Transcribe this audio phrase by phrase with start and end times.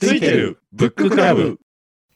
[0.00, 1.58] ついてるブッククラブ。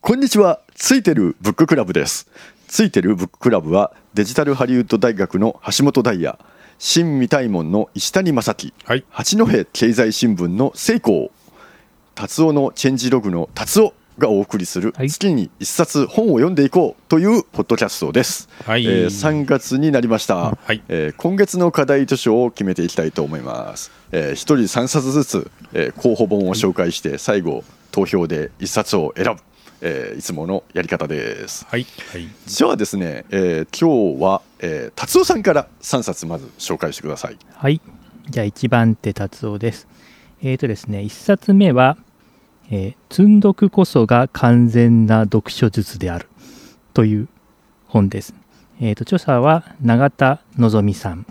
[0.00, 0.60] こんにちは。
[0.76, 2.28] ついてるブッククラブです。
[2.68, 6.38] ついてるブッククラブはデジタルハリウッド大学の橋本大也
[6.78, 9.04] 新未大門の石谷正樹、はい。
[9.10, 11.32] 八戸経済新聞の成功
[12.14, 15.10] 達夫のチェンジログの達夫がお送りするはい。
[15.10, 20.82] 月に一冊本を読んでいこうというポッドキャストです、はい、えー3月になりました、はい。
[20.88, 29.42] えー今月の課題図書を決めていきたいと思います、えー、1人3冊ずつ、えー候補本を紹介して最後投票で1冊を選ぶ、
[29.82, 31.66] えーいつものやり方です。
[31.68, 31.86] はい。
[32.12, 32.28] はい。
[32.46, 37.36] じゃあですね、えー今日は、えー達夫さんから3冊まず紹介してください。
[37.54, 37.80] はい。
[38.30, 39.88] じゃあ1番手達夫です。
[40.42, 41.96] えーとですね、1冊目は、
[42.74, 46.26] えー積んどくこそが完全な読書術である。
[46.94, 47.28] という
[47.86, 48.34] 本です。
[48.80, 51.26] えーと、著者は永田望さん。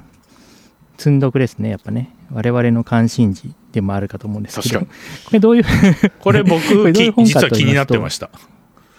[0.98, 2.16] 積んどくですね、やっぱね。
[2.32, 4.92] 我々の関心事でもあるかと思うんですけど、確
[5.26, 5.64] これどういう、
[6.22, 8.30] これ僕 これどういう本かき実は気になってました。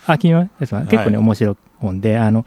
[0.09, 0.75] あ、気になります。
[0.75, 1.17] 結構ね、はい。
[1.19, 2.45] 面白い本で、あの、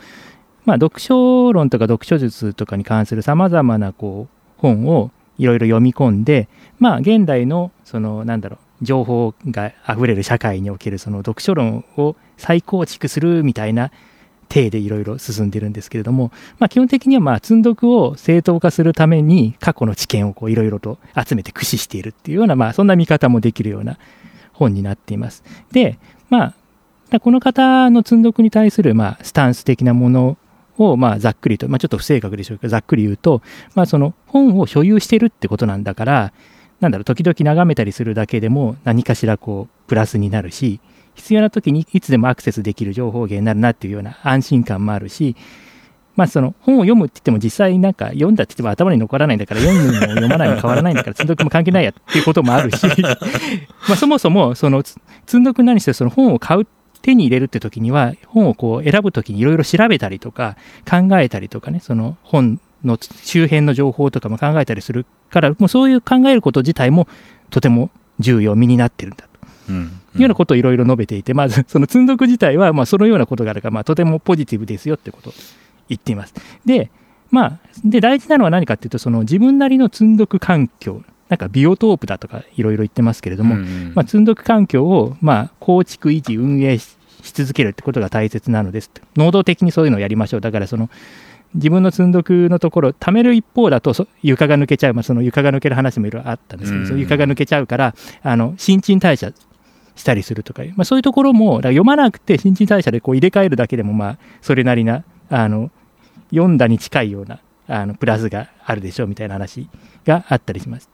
[0.65, 6.49] まあ、読書論とか読書術とかに関するさまざまなこう本をいろいろ読み込んで、
[6.79, 13.91] まあ、現代の、その、なんだろう、情報が溢れる社会におけるその読書論を再構築するみたいな
[14.47, 23.97] 体でいろいろ進んでるんですけれども、まあ、基本的にはまあ積んどくを正当化するために過去の知見をいろいろと集めて駆使しているっていうような、まあ、そんな見方もできるような
[24.53, 25.43] 本になっています。
[25.71, 25.97] で、
[26.29, 26.53] ま
[27.11, 30.37] あ、この方の積んどくに対するまあスタンス的なもの
[30.77, 33.41] をまあざっくりと、まあ、ちょっと不正確でしょうけどざっくり言うと、
[33.73, 36.33] まあ、その本を所有してるってことなんだから
[36.79, 40.79] なんだろう時々眺めたりするだけでも何かしらこうプラスになるし
[41.15, 45.35] 必要な時にいつでもアクセスできる情報源になるなっていうような安心感もあるし
[46.15, 52.85] まあその本を読むって言っても実際なんか読んだって言っても頭に残らないんだから読むのも読まないの変わらないんだから積んどくも関係ないやっていうこともあるし
[53.89, 54.99] まそもそもその積
[55.37, 56.67] んどく何してその本を買う
[57.01, 60.57] 手に入れるって時には本をこう選ぶ時にいろいろ調べたりとか
[60.89, 67.07] 考えたりとかねその本の周辺の情報とかも考えたりするからもうそういう考えること自体も
[67.49, 69.29] とても重要身になってるんだと
[69.69, 75.33] うんいうようなことをいろいろ述べていて、まず その積んどく自体はまあそのようなことがあるから、まあ、とてもポジティブですよってことを
[75.89, 76.33] 言っています。
[76.65, 76.89] で
[77.31, 90.41] まあで大事なのは何かっていうとその自分なりの積んどく環境なんかビオトープだとかいろいろ言ってますけれども、うんうんまあ、積んどく環境を、まあ、構築、維持、運営しし続けるってことが大切なのですと能動的にそういうのをやりましょう。
[90.41, 90.89] だからその
[91.55, 96.99] 自分の積んどくのところ、貯める一方だとそ床が抜けちゃう、まあ、その床が抜ける話もいろいろあったんですけど、うん。
[96.99, 99.31] 床が抜けちゃうから、あの新陳代謝
[99.95, 105.71] したりするとかまあ、そういうところも、読まなくて新陳代謝でこう入れ替えるだけでも、まあ、それなりな、あの
[106.29, 109.67] 読んだに近いようなあのプラスがあるでしょうみたいな話
[110.05, 110.89] があったりします。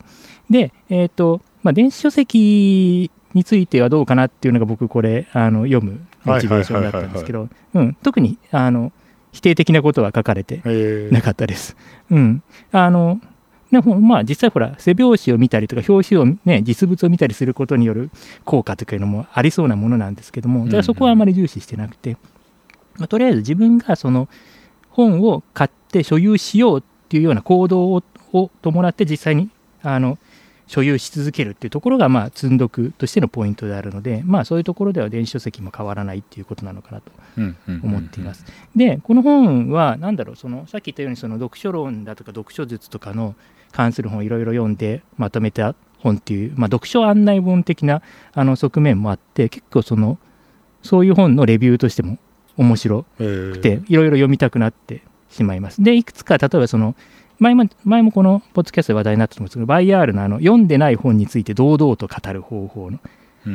[0.50, 7.94] で、えっ、と、まあ、電子書籍についてはどうかなっていうのが僕これあの読むモチベーションだったんですけど、うん。
[7.96, 8.92] 特にあの
[9.32, 11.76] 否定的なことは書かれてえーなかったです。
[12.10, 12.44] うん。
[12.72, 13.22] あの、
[13.72, 18.10] ね、ほまあ実際ほら、背表紙を見たりとか、表紙をね、実物を見たりすることによる
[18.44, 22.18] 効果というのもありそうなものなんですけども、じゃあそこはあまり重視してなくて、
[22.98, 24.28] まあ、とりあえず自分がその
[24.90, 28.04] 本を買って所有しようっていうような行動を
[28.34, 29.50] を伴って実際に
[29.84, 30.18] あの
[30.72, 37.12] 所有し続けるっていうところが、まあ、積んどくとしてのポイントであるので、まあ、そういうところでは電子書籍も変わらないっていうことなのかなと
[37.84, 38.46] 思っています。
[38.74, 43.36] でこの本は何だろうそのさっき言ったようにその読書論だとか読書術とかの
[43.74, 48.02] 関する本をいろいろ読んでまとめた本っていう、まあ、読書案内本的な
[48.32, 50.20] あの側面もあって結構その
[50.84, 52.18] そういう本のレビューとしても
[52.56, 55.84] 面白えーくていろいろ読みたくなってしまいます。
[55.84, 56.96] でいくつか例えばその
[57.42, 63.00] 前も前もこのポッドキャストで話題になったと思うんですけどバイアールのあの読んでない本について堂々と語る方法の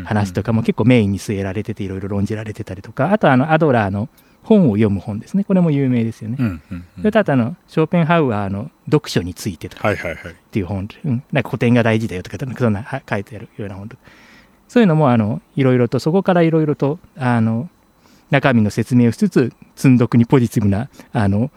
[0.05, 4.09] 話とかも結構メインに据えられてていろいろ論じられてたりとかあとあのアドラーの
[4.43, 5.45] 本を読む本ですね。
[5.45, 6.37] これも有名ですよね。
[6.39, 6.85] うんうんうん。
[6.99, 10.33] それとあとあのショーペンハウアーの読書についてとかはいはいはい。
[10.33, 14.03] っていう本、うん、なんか古典が大事だよとかなんかそんなは書いてあるような本とか。
[14.69, 17.69] そういうのもあのいろいろとそこからいろいろとあの
[18.31, 21.51] 中身の説明をしつつ積んどくにポジティブなあの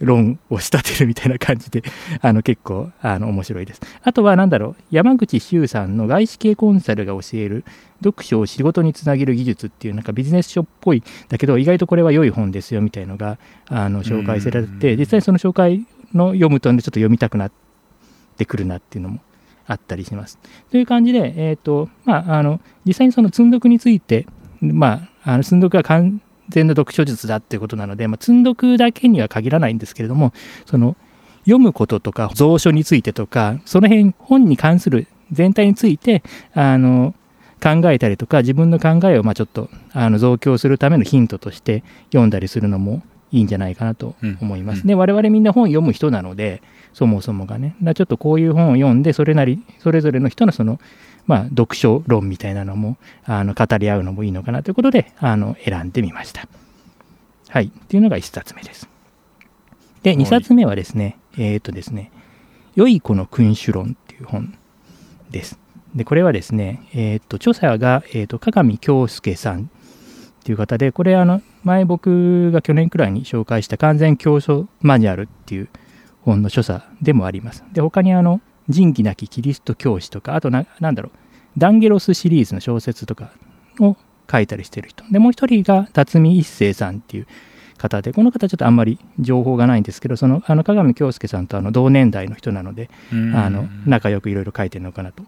[0.00, 1.82] 論を仕立てるみたいな感じで
[2.22, 3.80] あの結構あの面白いです。
[4.02, 7.64] あとは何だろう山口周さんの外資系コンサルが教える
[8.02, 15.84] 読書を仕事につなげる技術っていうなんかビジネス書っぽいだけど意外とこれは良い本ですよみたいのがあの紹介されてて実際その紹介
[16.14, 17.52] の読むとちょっと読みたくなっ
[18.36, 19.20] てくるなっていうのも
[19.66, 20.38] あったりします。
[20.70, 24.26] という感じで、えーとまあ、あの実際にその積んどくについて、
[24.60, 30.32] まあ、あの積んどくが完全な読書術だっていうことなので、まあ、積んどくだけには限らないんですけれども
[30.66, 30.96] その
[31.40, 36.22] 読むこととか蔵書についてとかその辺本に関する全体について
[36.52, 37.14] あの
[37.62, 44.82] 考えたりとか自分の考えをまあちょっとあの増強するためのヒントとして読んだりするのもいいんじゃないかなと思います。
[44.82, 46.62] うんで我々みんな本読む人なので
[46.94, 50.80] そもそもがねだちょっとこういう本を読んでそれなりそれぞれの人のその
[51.28, 56.48] まあ読書論みたいなのもあの語り合うのもいいのかなということであの選んでみました。
[57.50, 58.88] はいっていうのが1冊目です。
[60.02, 62.10] で2冊目はですねえっ、とですね
[62.74, 64.54] 「良い子の君主論」っていう本
[65.30, 65.58] です。
[65.94, 75.68] でこれはですね、えー、と著者が、えー、と加上京介さんっていう方でこれあの前僕が去年くらいに紹介した完全教書マニュアルっていう
[76.22, 77.64] 本の著者でもあります。
[77.72, 81.12] で他にあの仁義なきキリスト教師とかあとななんだろう
[81.58, 83.32] ダンゲロスシリーズの小説とか
[83.80, 83.96] を
[84.30, 87.26] 書いたりしてる人でもう一人が辰巳一生さんっていう
[87.78, 95.22] 方でこの方ちょっとあんまり情報がないんですけどそのあの加上京介さんとあの同年代の人なのでうんあの仲良くいろいろ書いてるのかなと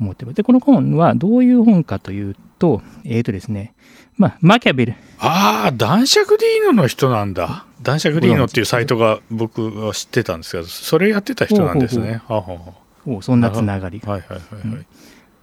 [0.00, 0.34] 思ってます。
[0.34, 3.74] で、この本はどういう本かというと、えっ、とですね、
[4.16, 7.66] まあ、マキャベル、ああ、男爵ディーノの人なんだ。
[7.82, 12.22] 男爵ディーノっていうサイトが僕は知ってたんですけど、それやってた人なんですね。
[12.26, 12.58] はあはあは
[13.06, 14.86] おそんなつながりあはいはいはいはい。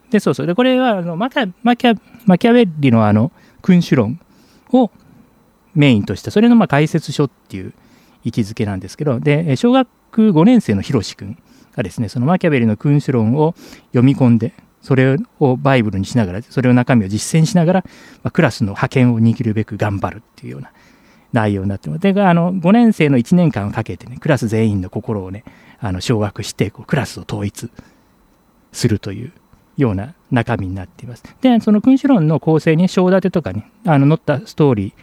[0.10, 0.48] で、そうそう。
[0.48, 3.32] で、これはあのマキャマキャマキャベリのあの
[3.62, 4.20] 君主論
[4.72, 4.92] を
[5.74, 7.74] メインとした、それのまあ解説書っていう
[8.24, 11.38] 位置づけなんですけど、で、え小学5年生のヒロシ君
[11.76, 13.56] がですね、そのマキャベリの君主論を
[13.88, 17.84] 読み込んで、それをバイブルにしながら、それを中身を実践しながら、
[18.24, 20.72] まあクラスの覇権を握るべく頑張るっていうような
[21.34, 22.02] 内容になってます。
[22.02, 25.44] で、あの5年生の1年間をかけてね、クラス全員の心をね、
[25.80, 27.70] あの掌握してこう、クラスを統一
[28.72, 29.32] するという
[29.78, 31.24] ような中身になっています。
[31.42, 34.94] で、その君主論の構成に章立てとかね、あの載ったストーリ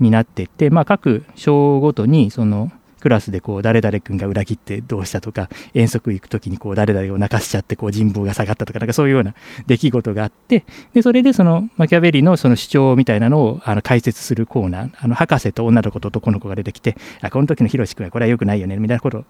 [0.00, 9.34] ーになっていって、まあ、各章ごとにそのクラスでこう誰々君が裏切ってどうしたとか遠足行く時にこう誰々を泣かしちゃってこう人望が下がったとかなんかそういうような
[9.66, 10.64] 出来事があって
[10.94, 19.24] でそれでそのマキャベリのその主張みたいなのをあの解説するコーナーあの博士と女の子と男の子が出てきてあこの時のヒロシ君はこれは良くないよねみたいなことを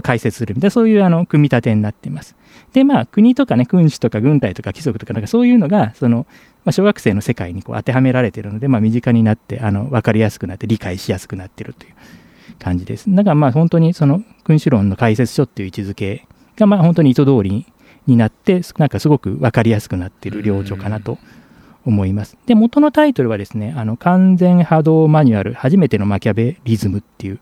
[0.00, 2.34] 解説するみたいなそういうあの組み立てになっています。
[2.72, 6.26] でまあ国とかね君主とか軍隊とか貴族とかなんかそういうのがその、
[6.64, 11.92] まあ、小学生の世界にこう当てはめられているので、まあ、身近になってあの分かりやすくなって理解しやすくなっているという
[12.58, 13.14] 感じです。
[13.14, 17.66] だからまあ本当にその君主論の解説書っていう位置づけがまあ本当に意図通り
[18.06, 21.18] になってなんかすごく分かりやすくなっている領著かなと
[21.84, 22.36] 思います。
[22.46, 27.40] で元のタイトルはですねあの完全波動マニュアル初めてのマキャベリズムっていう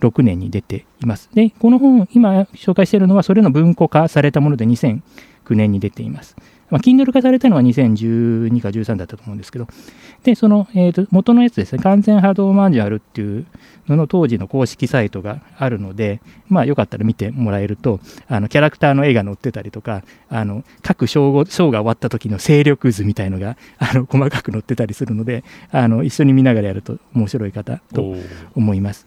[0.00, 1.28] 2006年に出ています。
[1.34, 5.00] でこの本今紹介しているのはそれの文庫化されたもので2009
[5.50, 6.36] 年に出ています。
[6.70, 9.66] まあ、Kindle 化されたのは2012か13だったと思うんですけど、
[10.22, 13.46] で、その、えー、と元のやつですね、完全波動マニュアルっていう
[13.86, 28.14] のの当時の公式サイトがあるので、まあ、よかったら見てもらえると、あのキャラクターの絵が載ってたりとか、あの各章ご章が終わった時の勢力図みたいのがあの細かく載ってたりするので、あの一緒に見ながらやると面白い方と
[28.54, 29.06] 思います。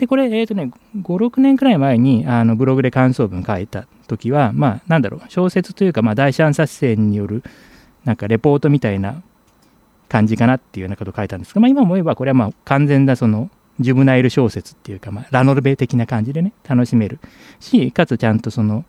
[0.00, 7.42] で、これ、えっ、とね、5、6年くらい前にあのブログで感想文書いた時は、まあ、なんだろう、小説というか、まあ、第三冊生による、
[8.04, 9.22] なんかレポートみたいな
[10.08, 17.20] 感じかなっていうようなことを書いたんですが、まあ、今思えばこれはまあ完全なそのジュブナイル小説っていうか、まあ、ラノルベ的な感じでね楽しめる
[17.60, 18.84] しかつちゃんとその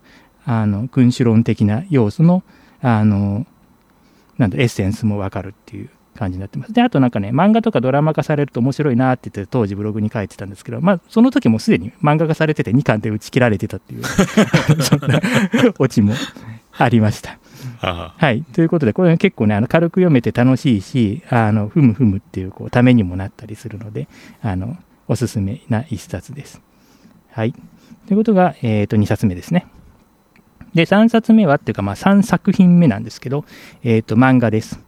[0.45, 2.43] あの君主論的な要素の
[2.81, 3.45] あの
[4.37, 5.89] なんだエッセンスもわかるっていう
[6.21, 14.03] 感じになってますであとなんかね漫画とかドラマ化されると面白いなって言って当時ブログに書いてたんですけどまあその時もすでに漫画化されてて2巻で打ち切られてたっていう
[14.83, 15.19] そんな
[15.79, 16.13] オチも
[16.77, 17.39] ありました
[17.81, 18.43] あはい。
[18.43, 24.07] ということで、これ結構ね、あの軽く読めて楽しいし、あの、ふむふむっていう、こう、ためにもなったりするので、
[24.41, 26.61] あの、おすすめな一冊です。
[27.31, 27.53] はい。
[28.07, 29.65] ということが、えっ、と、2冊目ですね。
[30.73, 33.45] で、3冊目はっていうか、まあ、3作品目なんですけど、
[33.83, 34.79] えっ、と、漫画です。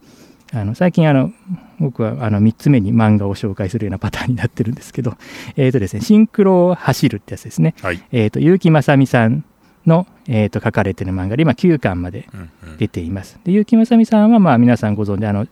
[0.54, 1.32] あの最近あの
[1.80, 5.18] 僕はあの3つ目に漫画を紹介するようなパターンになってるんですけど、
[5.58, 7.76] えーとですね、シンクロを走るってやつですね。
[7.82, 8.04] あはい。
[8.12, 9.44] えーと結城正美さん
[9.86, 13.40] の、えー、と書かれてる漫画で今9巻までうんうん出ています。
[13.44, 15.48] で結城正美さんはまあ皆さんご存知あの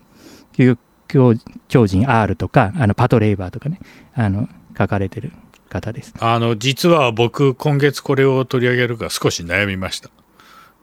[0.54, 0.78] 究
[1.08, 3.80] 極超人 R とかあのパトレイバーとかね
[4.14, 5.32] あの書かれてる
[5.72, 6.14] 方です。
[6.20, 10.10] あの、実は僕、今月これを取り上げるか少し悩みました。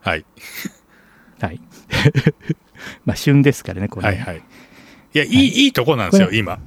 [0.01, 0.25] はい。
[1.41, 1.61] はい。
[3.05, 4.43] まあ旬ですからねこれね、はいはい。
[5.15, 6.59] いや、いい、いいとこなんですよ、今。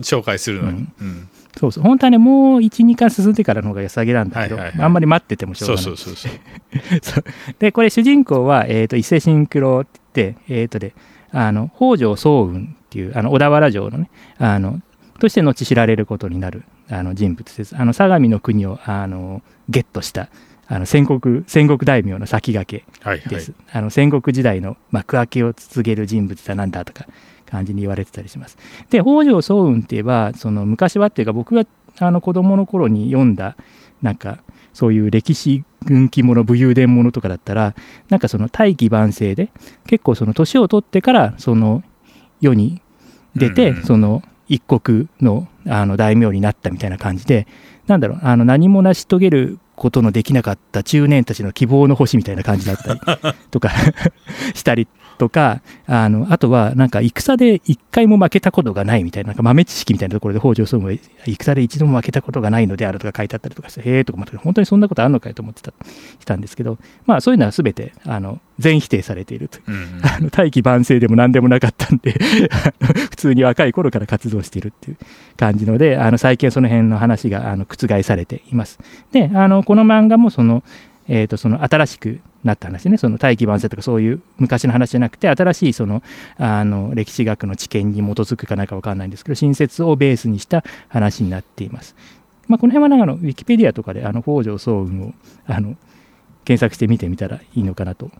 [0.00, 0.86] 紹介するのに。
[1.00, 1.28] うん。
[1.58, 7.00] そうそう本当はねもう12巻進んでからの方が安上げなんだけど、はいはいはいあんまり待っててもしょうそがないうそうそうそう。
[7.02, 7.24] そう
[7.58, 10.94] でこれ主人公は、えー、と伊勢シンクロって言って、えー、とで
[11.32, 14.82] あの北条早雲っていうあの小田原城のねあの
[15.18, 17.74] として後知られることになるあの人物です。
[17.74, 20.28] あの相模の国をあのゲットした
[20.68, 23.28] あの戦国戦国大名の先駆けはいはい。
[23.28, 27.06] です、あの戦国時代の幕開けを告げる人物だなんだとか
[27.46, 28.58] 感じに言われてたりします。
[28.90, 31.64] で北条早雲って言えばその昔はっていうか僕が
[31.98, 33.56] あの子供の頃に読んだ
[34.02, 34.38] なんか
[34.74, 37.74] そういう歴史軍記物武勇伝物とかだったら
[38.08, 39.50] なんかその大器晩成で
[39.86, 41.82] 結構その年を取ってからその
[42.40, 42.82] 世に
[43.34, 43.84] 出て、うんうん。
[43.84, 47.46] その一国のあの大名になったみたいな感じで
[47.86, 53.00] なんだろうあの何も成し遂げることのできなかった中年たちの希望の星みたいな感じだったり
[53.52, 53.70] とか
[54.54, 65.72] したりとかあのあとはなんか戦で一回も負けたことがないみたいななんか豆知識みたいなところで北条総務は戦で一度も負けたことがないのであるとか書いてあったりとかしてへえとか思って本当にそんなことあるのかよと思ってた
[66.20, 69.80] したんですけどまあそういうのは全てあの全否定されているとうんうん。
[70.04, 72.14] あの大器晩成でも何でもなかったんで
[73.16, 74.98] 普通に若い頃から活動しているっていう
[75.36, 78.78] 感じのであの最近その辺の話があの覆されています。
[79.10, 80.62] であのこの漫画もその,、
[81.08, 86.02] えー、とその新しくなった話ねその大器晩成とかそういう昔の話じゃなくて新しいその
[86.38, 91.96] あの歴史学の知見に基づくかなんか分かんないんですけど新説をベースにした話になっています。
[92.48, 95.14] まあ、この辺はなんかあのウィキペディアとかであの北条早雲を
[95.46, 95.74] あの
[96.44, 98.10] 検索して見てみたらいいのかなと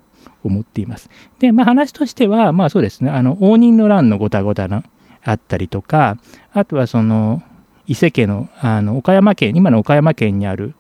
[0.45, 1.11] 思っています。
[1.39, 4.85] で、まあ、話としては、まあそうですね、あの応仁の乱のごたごたが
[5.25, 6.17] あったりとか、
[6.53, 7.43] あとはその
[7.87, 10.75] 伊勢家のあの岡山県、今の岡山県にある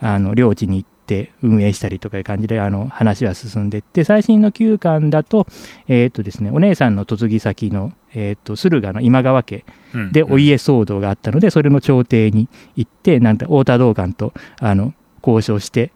[0.00, 5.46] あの領地に行って運営したりとかいう感じであの話は進んでいって、最新の9巻だと、
[5.88, 9.64] えっ、とですね、お姉さんの嫁ぎ先の、えっ、と、駿河の今川家
[9.94, 14.92] うんでお家騒動があったので、それの朝廷に行って、なんて太田道館とあの
[15.26, 15.92] 交渉して、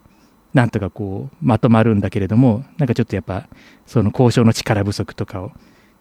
[0.54, 3.48] なんとかこうまとまるんだけれども、なんかちょっとやっぱ、
[3.86, 5.52] その交渉の力不足とかを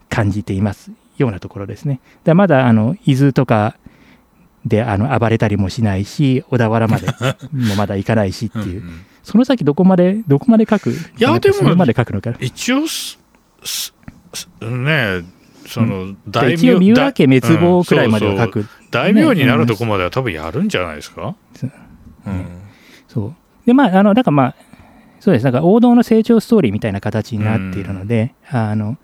[0.09, 1.99] 感じていますようなところですね。
[2.23, 3.77] でまだあの伊豆とか
[4.65, 7.07] であの暴れたりもしないし、小田原まで
[7.51, 9.01] もまだ行かないしっていう、うんうん。
[9.23, 10.93] その先どこまで、どこまで書く？
[11.17, 12.33] やでもまで書くのか。
[12.39, 13.19] 一応す
[13.63, 13.93] す
[14.33, 15.23] すね
[15.65, 18.63] その大一応三浦家滅亡くらいまでは書うんそうく。
[18.63, 18.69] そう。
[18.91, 21.35] 大名になるとこまでは多分やるんじゃないですか、
[22.25, 22.45] うん。
[23.07, 23.35] そう。
[23.65, 24.55] で、まあ、あの、だからまあ、
[25.19, 25.43] そうです。
[25.43, 28.97] なんか王道の成長ストーリーみたいな形になっているので、あの、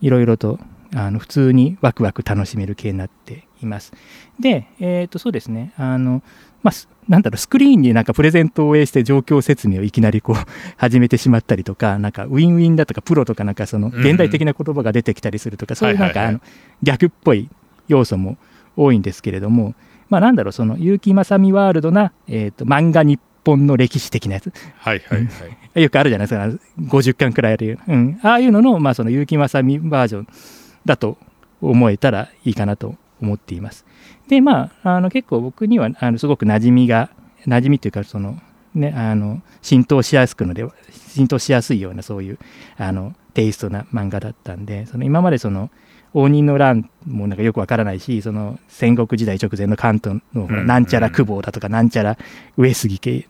[0.00, 0.58] いろいろと、
[0.94, 3.92] あの、普通にワクワク楽しめる系になっています。
[4.38, 5.72] で、えっ、と、そうですね。
[5.76, 6.22] あの、
[6.62, 10.36] まあ、すなんだろう、スクリーンになんかプレゼントを応して状況説明をいきなりこう
[10.76, 16.40] 始めてしまったりとか、なんかウィンウィンだとかプロとかなんかそのうん現代的な言葉が出てきたりするとか、そういうなんかあの
[16.82, 17.50] 逆っぽい
[17.88, 18.38] 要素も
[18.76, 19.74] 多いんですけれども、
[20.08, 25.26] まあなんだろう、その結城正美ワールドな、えー、と漫画日本の歴史的なやつ、はいはいは
[25.74, 25.82] い。
[25.82, 30.28] よくあるじゃないですか、50巻くらいあるような、うん、ああいうのの、まあ、その結城正美バージョン
[30.84, 31.18] だと
[31.60, 33.84] 思えたらいいかなと思っています。
[34.28, 37.10] で、まあ、あの結構僕にはあのすごく馴染みが、
[37.46, 38.40] 馴染みというか、その、
[38.74, 42.38] ね、あの浸透しやすくので、浸透しやすいようなそういう
[42.76, 45.70] あのテイストな漫画だったんで、その今までその、
[46.14, 52.16] 応仁の乱もなんかよくわからないし、その戦国時代直前の関東のなんちゃら久保だとか、なんちゃら
[52.56, 53.26] 上杉家、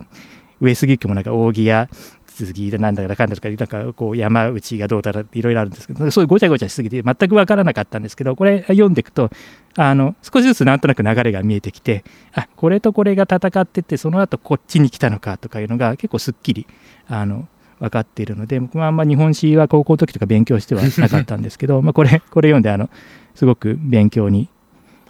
[0.61, 1.89] 上杉家もなんか扇や
[2.27, 9.29] 杉だなんだかかんだとか、なんかこう山内がどうだらっていろいろあるんですけど、そういうごちゃごちゃしすぎて全く分からなかったんですけど、これ読んでいくと、
[9.77, 16.67] あの少しずつなんとなく流れが見えてきて、あこれとこれが戦ってて、その後こっちに来たのかとかいうのが結構すっきり
[17.07, 17.47] あの
[17.79, 22.89] 分かっているので、僕はあんま日本史は高校の時とか勉強してはなかったんですけど、 まあこれこれ読んであの
[23.33, 24.49] すごく勉強に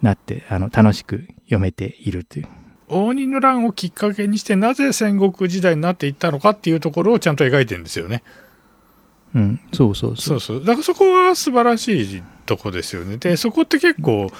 [0.02, 2.48] なってあの楽しく読めているという。
[2.88, 8.22] 応仁の乱をきっかけにしてなぜ戦国時代になっていったのかっていうところをちゃんと描いてるんですよね。
[9.34, 10.36] うん、そうそうそ。
[10.36, 13.18] うそうだからそこは素晴らしいとこですよね。
[13.18, 14.32] でそこって結構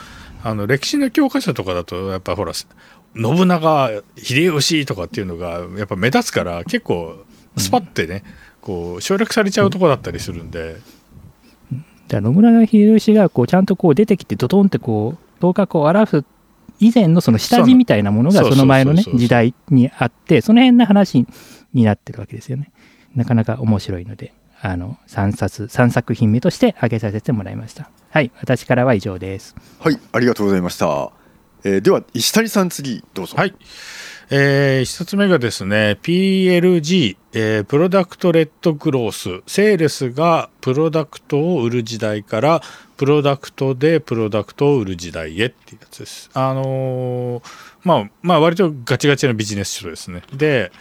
[0.44, 7.25] あの歴史の教科書とかだとやっぱほら信長秀吉とかっていうのがやっぱ目立つから結構
[7.58, 8.24] スパッてね、
[8.62, 10.78] こう省略されちゃうとこだったりするんで、
[11.74, 16.26] だから野村秀吉がこうちゃんとこう出てきてドドンってこう頭角を表す
[16.80, 21.26] 以前のその下地みたいなものがその前のね時代にあってその辺の話
[21.74, 22.72] になってるわけですよね。
[23.16, 27.90] なかなか面白いのであの3冊3作品目として挙げさせてもらいました。
[28.10, 29.56] はい私からは以上です。
[29.80, 31.12] はいありがとうございました、
[31.64, 33.56] えーでは石谷さん次どうぞはい。
[34.30, 39.44] えー一冊目がですね PLG、えープロダクトレッドグロース。
[39.46, 42.62] セールスがプロダクトを売る時代から
[42.98, 46.30] プロダクトでプロダクトを売る時代へっていうやつです。
[46.34, 47.44] あのー
[47.84, 50.24] まあまあ割とガチガチなビジネス書ですね。
[50.34, 50.72] で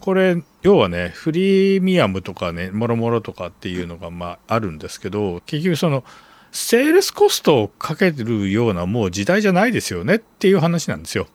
[0.00, 6.02] これ要はねフリーミアムとかねもろもろとかっていうのがまああるんですけど結局その
[6.50, 11.28] セールスコストをかけるようなもう時代じゃないですよねっていう話なんですよ。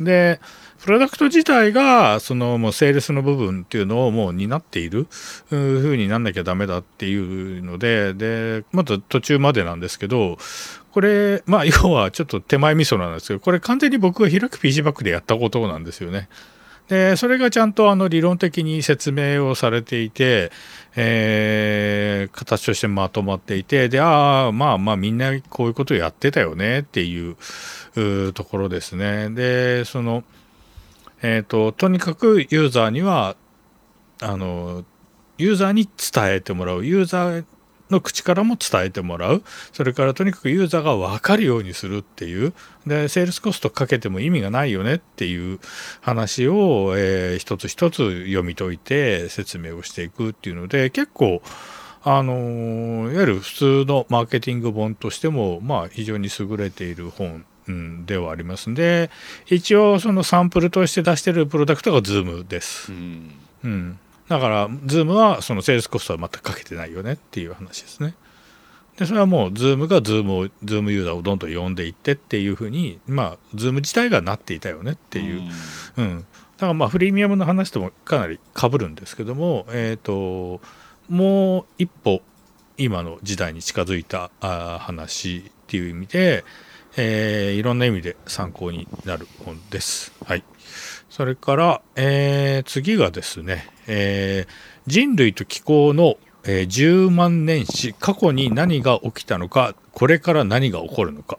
[0.00, 0.40] で
[0.82, 5.06] プロダクト自体がそのもうセールスの部分っていうのをもう担っている
[5.48, 10.36] ふうになんなきゃダメだっていうのででまず途中までなんですけど
[10.92, 16.28] これまあ要はちょっと手前味噌なんですけどこれ完全に僕が開く PC バックでやったことなんですよね。
[16.88, 20.52] でそれがちゃんとあの理論的に説明をされていて、
[20.94, 27.36] えー、形としてまとまっていてでああまあまあみんなこういうことをやってたよねっていう
[28.32, 29.30] ところですね。
[29.30, 30.24] でその
[31.22, 33.36] えーと、とにかくユーザーには
[34.20, 34.84] あの
[35.38, 37.44] ユーザーに伝えてもらうユーザー
[37.90, 39.42] の口からも伝えてもらう。
[39.72, 42.52] それからとにかくユーザーが分かるようにするっていう。
[42.86, 44.94] でセールスコストかけても意味がないよね。
[44.94, 45.58] っていう
[46.00, 51.42] 話を、えー、一つ一つ読み解いて説明をしていくっていうので結構
[52.02, 59.10] あのー、いわゆる普通のマーケティング本としても、まあ、非常に優れている本うん、ではありますんで
[59.46, 68.14] 一応そのサンプルとして出してるプロダクトが Zoom です、うん、うん、だから Zoom はそのセールスコストは全くかけてないよねっていう話ですね
[68.96, 75.42] でそれはもう Zoom が Zoom を Zoom ユーザーをどんどん呼んでいってっていうふうにまあ Zoom 自体がなっていたよねっていう、
[75.96, 76.24] うん、うん、だ
[76.60, 80.60] からまあフリーミアムの話ともかなりかぶるんですけどもえっ、ー、と
[81.08, 82.22] もう一歩
[82.78, 86.44] 今の時代に近づいたあ話っていう意味で、
[86.96, 90.12] えー、いろんな意味で参考になる本です。
[90.24, 90.44] はい。
[91.16, 94.52] それから、えー、次がですね、えー、
[94.86, 101.38] 人類と気候の、えー、10万年史、過去に何が起きたのか、これから何が起こるのか。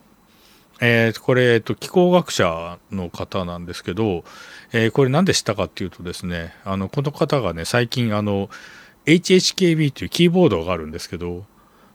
[0.81, 4.24] えー、これ、えっと、気候学者の方なんですけど、
[4.74, 8.50] えー、これ何で知ったかっていうとですね、あの、この方がね、最近、あの、
[9.05, 11.46] HHKB というキーボードがあるんですけど、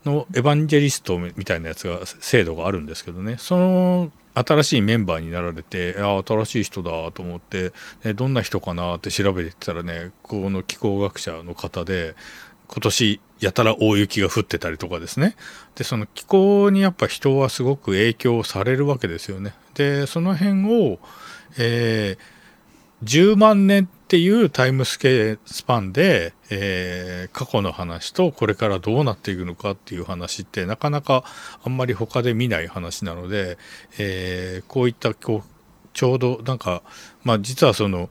[0.05, 3.37] のエヴァンジェリストみたいなやつが制度があるんですけどね。
[3.39, 12.15] その新しいメンバーになられてあ新しい人だと思って、ね、どんな人かなって調べてたらねこの気候学者の方で
[12.69, 15.37] 今年やたら大雪が降ってたりとかですね。
[15.75, 19.53] でその気候にやっぱ人はすごく影響されるわけですよね。
[19.75, 20.99] でその辺を、
[21.59, 31.25] えー、10万年っていうタイムスケスパンで、えー、過去の話とこれからどうなっていくのかっていう話ってなかなか
[31.65, 33.57] あんまり他で見ない話なので、
[33.99, 36.83] えー、こういったこうちょうどなんか、
[37.25, 38.11] まあ、実はその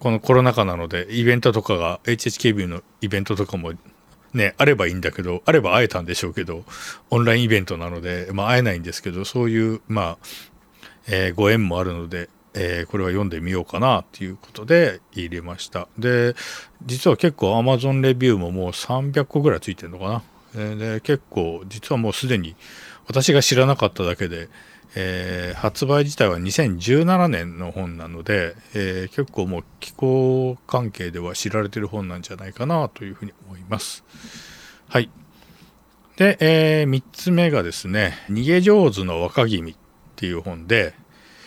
[0.00, 3.74] このコロナ禍なのでイベントとかが HHKB のイベントとかも
[4.32, 6.64] ね、あればいいんだけど、あれば会えたんでしょうけど、
[7.10, 10.18] オンラインイベントなので、まあ、会えないんですけど、そういう、まあ、
[11.06, 15.88] えー、ご縁もあるので、えー、これは読んでみようかなっていうことで入れました。
[15.98, 16.34] で
[16.84, 20.22] 実は結構 Amazon レビューももう300個ぐらいついてるのかな、
[20.56, 22.56] え、で結構実はもうすでに
[23.06, 24.48] 私が知らなかっただけで、
[24.94, 34.02] えー、発売自体は2017年の本なので、え結構もう気候関係では知られてる本なんじゃないかなというふうに思います。
[34.88, 35.10] はい。
[36.16, 39.76] で、えー3つ目がですね「逃げ上手の若君」っ
[40.16, 40.94] ていう本で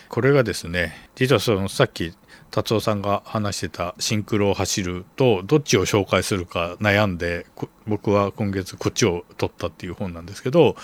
[0.09, 2.13] これがですね実はそのさっき
[2.51, 7.45] 達夫さんが話してたシンクロを走るとどっちを紹介するか悩んで
[7.87, 10.75] 僕は今月こっちを取ったっていう本なんですけど、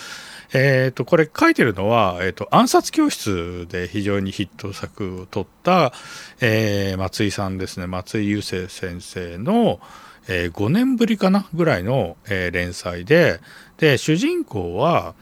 [0.52, 5.92] えー、とこれ書いてるのは、えー、と暗殺教室で非常にヒット作を取った、
[6.40, 7.88] えー、松井さんですね。
[7.88, 9.80] 松井雄生先生の、
[10.28, 13.40] えー、5年ぶりかなぐらいの、えー、連載で
[13.78, 15.14] で主人公は、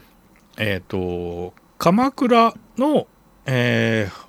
[0.57, 3.07] えーと鎌倉の
[3.45, 4.27] えー、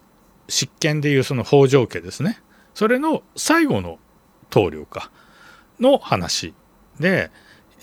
[0.49, 2.41] 執権でいうその北条家ですね。
[2.75, 3.99] それの最後の
[4.51, 5.11] 棟梁か。
[5.81, 6.55] の話
[7.01, 7.31] で、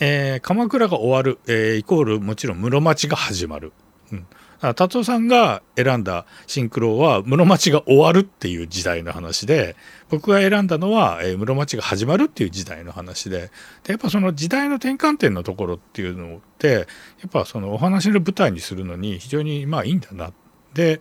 [0.00, 3.72] えー、鎌倉が終わる、えー、イコールもちろん室町が始まる。
[4.12, 4.26] うん。
[4.74, 9.76] 達夫さんが選んだシンクロは室町が終わるっていう時代の話で
[10.08, 13.50] 僕が選んだのは、室町が始まるっていう時代の話で。
[13.82, 20.32] でやっぱその時代の転換点のところっていうのってやっぱそのお話の舞台にするのに非常にまあいいんだな。
[20.72, 21.00] で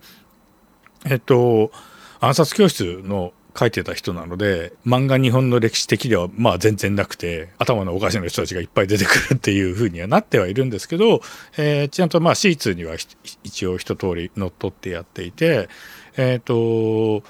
[1.06, 1.72] えっと
[2.20, 11.22] 暗殺教室の書いてた人なので漫画日本の歴史的ではまあ全然なくて頭のおかしな人たちがいっぱい出てくるっていう風にはなってはいるんですけど、
[11.58, 12.96] えー、ちゃんとまあシーツには
[13.44, 15.70] 一応一通り乗っ取ってやっていて
[16.18, 17.24] えっ、ー、と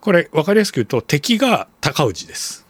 [0.00, 2.61] これ分かりやすく言うと敵が高氏です。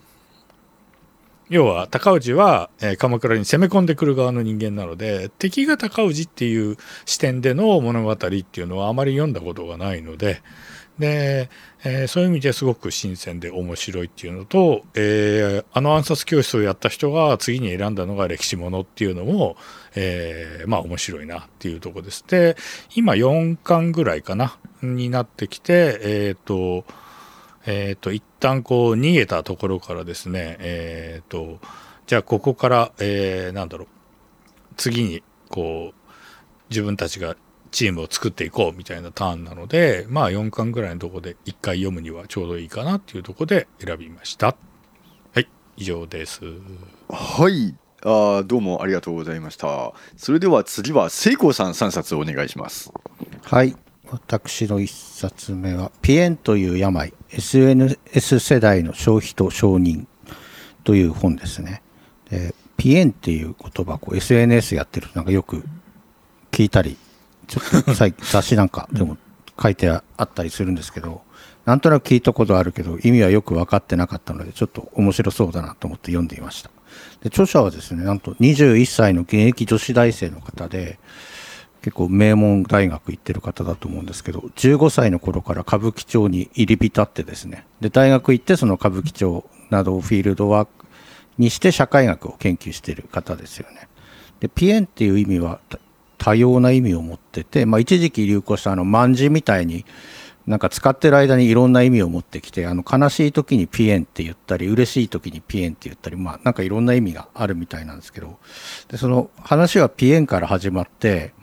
[1.53, 10.41] 要は高氏は、え、鎌倉に攻め込んでくる側の人間なので敵が高氏っていう視点での物語っていうのはあまり読んだことがないので、
[10.97, 11.51] で、
[11.83, 19.55] えーそういう意味ですごく新鮮で面白いっていうのと、えーあの暗殺教室をやった人が次に選んだのが歴史ものっていうのも、
[19.93, 22.25] えーまあ面白いなっていうとこです。
[22.27, 22.57] で
[22.95, 26.83] 今4巻ぐらいかなになってきてえっ、と
[27.65, 31.59] えっ、と一旦こう逃げたところからですねえっ、と
[32.05, 33.87] じゃあここから、えーなんだろう
[34.75, 36.11] 次にこう
[36.69, 37.35] 自分たちが
[37.71, 44.55] チームを作っていこうみたいなターンなのでまあ4巻ぐらいのとこで1回読むにはちょうどいいかなっていうとこで選びました。
[45.33, 45.47] はい
[45.77, 46.41] 以上です。
[47.09, 47.75] はい。
[48.01, 49.93] あーどうもありがとうございました。
[50.17, 52.91] それでは次は聖光さん3冊お願いします。
[53.43, 53.75] はい
[54.13, 60.05] 私の一冊目は「ピエンという病 SNS 世代の消費と承認」
[60.85, 61.81] という本ですね。
[62.29, 65.63] でピエンっていう言葉こう SNS やってるとなんかよく
[66.51, 66.95] 聞いたり
[67.47, 69.17] ちょっと 雑誌なんかでも
[69.59, 71.23] 書いてあったりするんですけど
[71.65, 76.69] なんとなく聞いたことあるけど意味はよく分かってなかったのでちょっと面白そうだなと思って読んでいました。
[77.21, 80.99] で著者はですねなんと21歳の現役女子大生の方で
[81.83, 87.65] 結構名門大学行ってる方だと思うんですけど15歳の頃から歌舞伎町に入り浸ってですね。
[87.81, 90.85] で大学行ってその歌舞伎町などをフィールドワーク
[91.37, 93.89] にして社会学を研究してる方ですよね。
[94.39, 95.59] でピエンっていう意味は
[96.17, 99.83] 多様な意味を持ってて、まあ、一時期流行したあの万字みたいに
[100.47, 108.39] なんか使ってる間にいろんな意味を持ってきてあの悲しい時にピエンって言ったり嬉しい時にピエンって言ったりまあなんかいろんな意味があるみたいなんですけど
[108.87, 111.33] でその話はピエンから始まって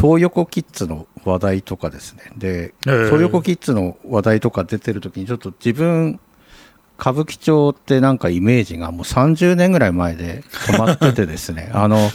[0.00, 2.22] 東横キッズの話題とかですね。
[2.36, 3.04] で、ええ。
[3.06, 6.20] 東横キッズの話題とか出てる時にちょっと自分
[6.98, 11.70] 歌舞伎町ってなんかイメージがもう30年ぐらい前で止まっててですね。
[11.74, 12.10] あの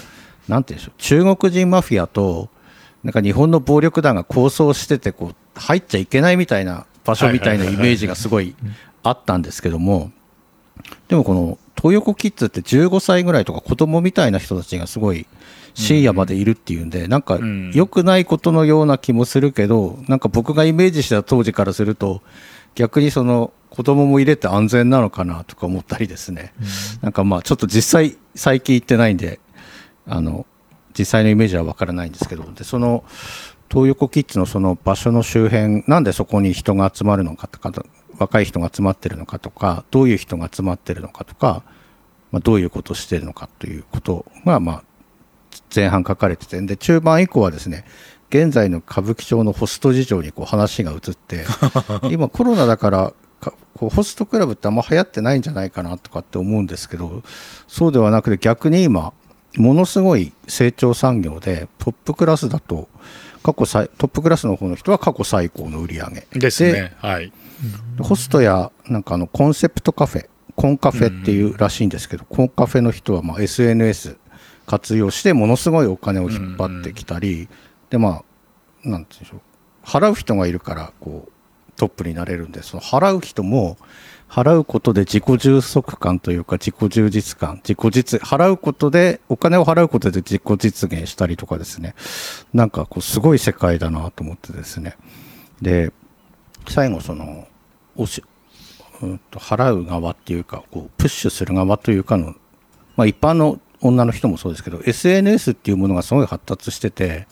[0.47, 0.93] なんて言うんでしょう。
[0.97, 2.49] 中国人マフィアと
[3.03, 8.55] なんか日本の暴力団が抗争しててこう入っちゃいけないみたいな場所みたいなイメージがすごい
[9.03, 10.11] あったんですけども。
[11.07, 15.27] でもこの東横キッズって15歳ぐらいとか子供みたいな人たちがすごい
[15.73, 17.71] 深夜までいるっていうんでなんかん。
[17.71, 22.21] 良くないことのような気もするけどなんか僕がイメージした当時からすると
[22.75, 26.53] 逆にその子供も入れて安全なのかなとか思ったりですね。
[27.01, 29.39] なんかまあちょっと実際最近行ってないんで
[30.05, 30.45] あの
[30.97, 33.03] 実際のイメージはわからないんですけどでその
[33.69, 37.71] 東横キッズのその場所の周辺なんでそこに人が集まるのかとか
[38.19, 41.63] 若い人が集まってるのかとかどういう人が集まってるのかとか、
[42.31, 44.83] まあ、どういうことをしてるのかということが、まあ、
[45.73, 47.85] 前半書かれててで中盤以降はですね
[48.29, 51.45] 現在の歌舞伎町のホスト事情にこう話が移って
[52.09, 57.23] 今コロナだからかこうホストクラブってあんま流行ってないんじゃないかなとかって思うんですけど
[57.67, 59.13] そうではなくて逆に今
[59.57, 62.89] ものすごい成長産業でトップクラスだと
[63.43, 66.39] 過去最トップクラスの方の人は過去最高の売り上げ。
[66.39, 66.93] ですね。
[66.97, 67.31] はい。
[67.99, 74.17] ホストやなんかあのコンセプトカフェコンカフェっていうらしいんですけど、コンカフェの人はまあ SNS
[74.65, 77.47] 活用してものすごいお金を引っ張ってきたり、
[77.89, 78.23] でま
[78.85, 79.41] あなんて言うんでしょう。
[79.83, 81.31] 払う人がいるからこう
[81.75, 83.77] トップになれるんでその払う人も
[84.29, 91.93] 払うことで自己充足感というか自己充実感自己実払うことでお金を払うことで自己実現したりとかですね。
[92.53, 94.97] なんかこうすごい世界だなと思ってですね。
[95.61, 95.91] で
[96.67, 97.47] 最後その
[97.95, 98.23] おし、
[99.01, 102.33] うん、と払う側っていうかこうプッシュする側というかの、
[102.95, 107.27] まあ、一般の女の人もそうですけど SNS っていうものがすごい発達してて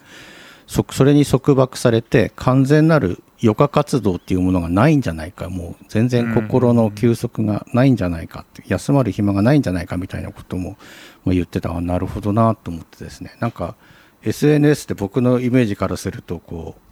[0.68, 5.50] そそれに束縛されて完全なる余暇活動っていうものがないんじゃないか。
[5.50, 10.78] もう全然心の休息がないんじゃないかって休まる暇がないんじゃないかみたいなことも
[11.26, 11.76] 言ってた。
[11.76, 13.36] あなるほどなと思ってですね。
[13.40, 13.76] なんか
[14.24, 16.91] SNS って僕のイメージからするとこう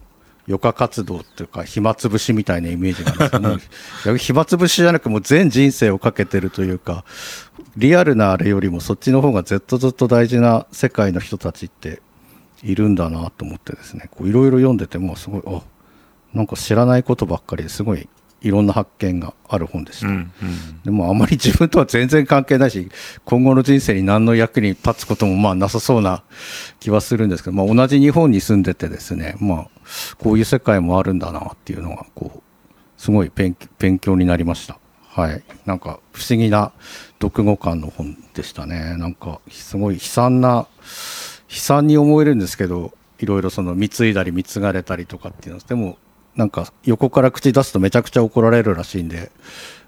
[0.50, 3.70] 余暇活動っていうか暇つぶしみたいなイメージなんです
[4.02, 7.04] けど暇つぶしじゃなくもう全人生をかけてるというか
[7.76, 12.02] リアルなあれよりもそっちの方がずっとずっと大事な世界の人たちって
[12.62, 14.10] いるんだなと思ってですね。
[14.20, 15.62] いろいろ読んでてもすごいあ
[16.34, 18.08] なんか知らないことばっかりですごい
[18.42, 20.08] いろんな発見がある本でした。
[20.08, 22.88] うんうんでもあまり自分とは全然関係ないし
[23.24, 26.22] 今後の人生に何の役に立つこともまあなさそうな
[26.78, 29.68] 気はするんですけど、まあ、同じ日本に住んでてですね、まあ、
[30.18, 32.42] こういう世界もあるんだなっていうのがこう
[32.96, 34.78] すごい勉勉強になりました。
[35.08, 36.72] はい、なんか不思議な
[37.20, 38.96] 読後感の本でしたね。
[38.96, 40.66] なんかすごい悲惨な
[41.48, 45.98] 悲惨に思えるんですけどいろいろその貢いだり貢がれたりとかっていうのでも
[46.40, 49.30] なんか横から口出すとめちゃくちゃ怒られるらしいんで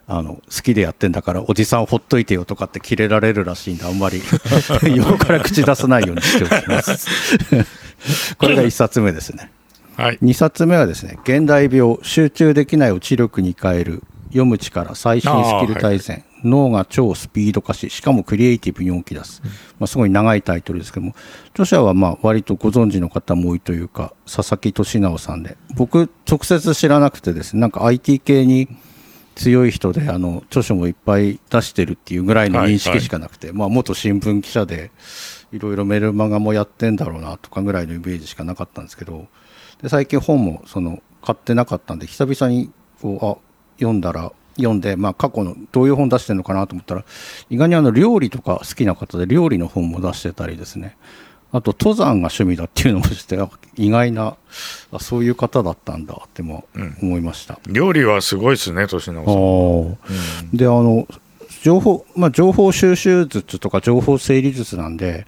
[0.06, 4.20] あの好きでやってんだからおじさんほっといてよとかってキレられるらしいんであんまり
[4.94, 7.08] 横から口出さないようにしておきます。
[8.36, 9.50] これが一冊目ですね。
[9.96, 10.18] はい。
[10.18, 19.42] 2冊目はですね現代病集中できないを知力に変える読む力最新スキル大全、脳が超スピード化ししかもクリエイティブに起き出す、
[19.78, 21.14] まあ、すごい長いタイトルですけども。
[21.50, 25.56] 著者はまあ割とご存知の方も多いというか佐々木俊直さんで。
[25.76, 28.68] 僕直接知らなくてですねなんか IT 系に
[29.34, 34.90] 強い人であの著書もいっぱい出してるっていうぐらいの認識しかなくて、まあ、元新聞記者で
[35.52, 39.26] いろいろメルマガもやってんだろうなとかぐらいのイメージしかなかったんですけど
[39.82, 43.36] で最近本もその買ってなかったんで久々にこうあ
[43.78, 47.04] 読んだら読んで、まあ、過去のどういう本出してるのかなと思ったら
[47.50, 50.96] 意外にあの料理とか好きな方で料理の本も出してたりですね。
[51.54, 54.36] あと登山が趣味だっていうのもしてあ意外な
[54.90, 56.66] あそういう方だったんだっても
[57.02, 57.60] 思いました。
[57.66, 60.14] 料理はすごいですね年直さん、あ
[60.46, 61.06] あであの
[61.62, 65.26] 情報、まあ、情報収集術とか情報整理術なんで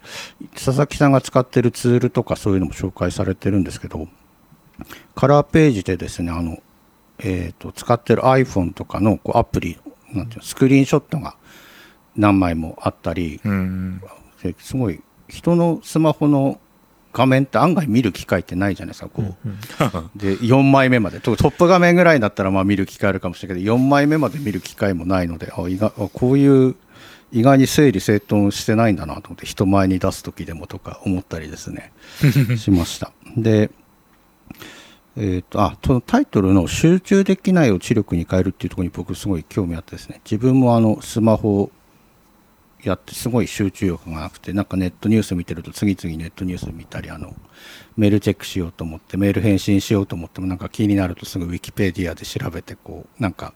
[0.55, 4.07] 佐々木さんが使ってるツールとかそういうのも紹介されてるんですけど
[5.15, 6.57] カラーページでですねあの、
[7.19, 9.77] えー、と使ってる iPhone とかのこうアプリ
[10.13, 11.35] なんていうのスクリーンショットが
[12.15, 14.01] 何枚もあったりうん
[14.41, 16.59] ですごい人のスマホの
[17.13, 19.33] 画面って案外見る機会ってないじゃないですかこう、
[20.19, 21.21] で4枚目まで。
[21.21, 26.75] とトップ画面ぐらいだったらまあ見る機会あるかもしれないけど4枚目まで見る機会もないのであ意外あこういう
[27.31, 31.93] 意外に整理整頓してないんだなと思って人前に出す時でもとか思ったりですね
[32.57, 33.11] しました。
[33.37, 33.71] で
[35.17, 40.21] えー、とあそのタイトルの「集中できないを知力に変える」っていうところに僕すごい興味あってですね。
[40.25, 41.71] 自分もあのスマホ
[42.87, 47.33] やってすごい集中力がなくてなんかネットニュース見てると次々ネットニュース見たりあの
[47.97, 53.53] メールチェックしようと思ってメール返信しようと思ってもなんか気になるとすぐウィキペディアで調べてこうなんか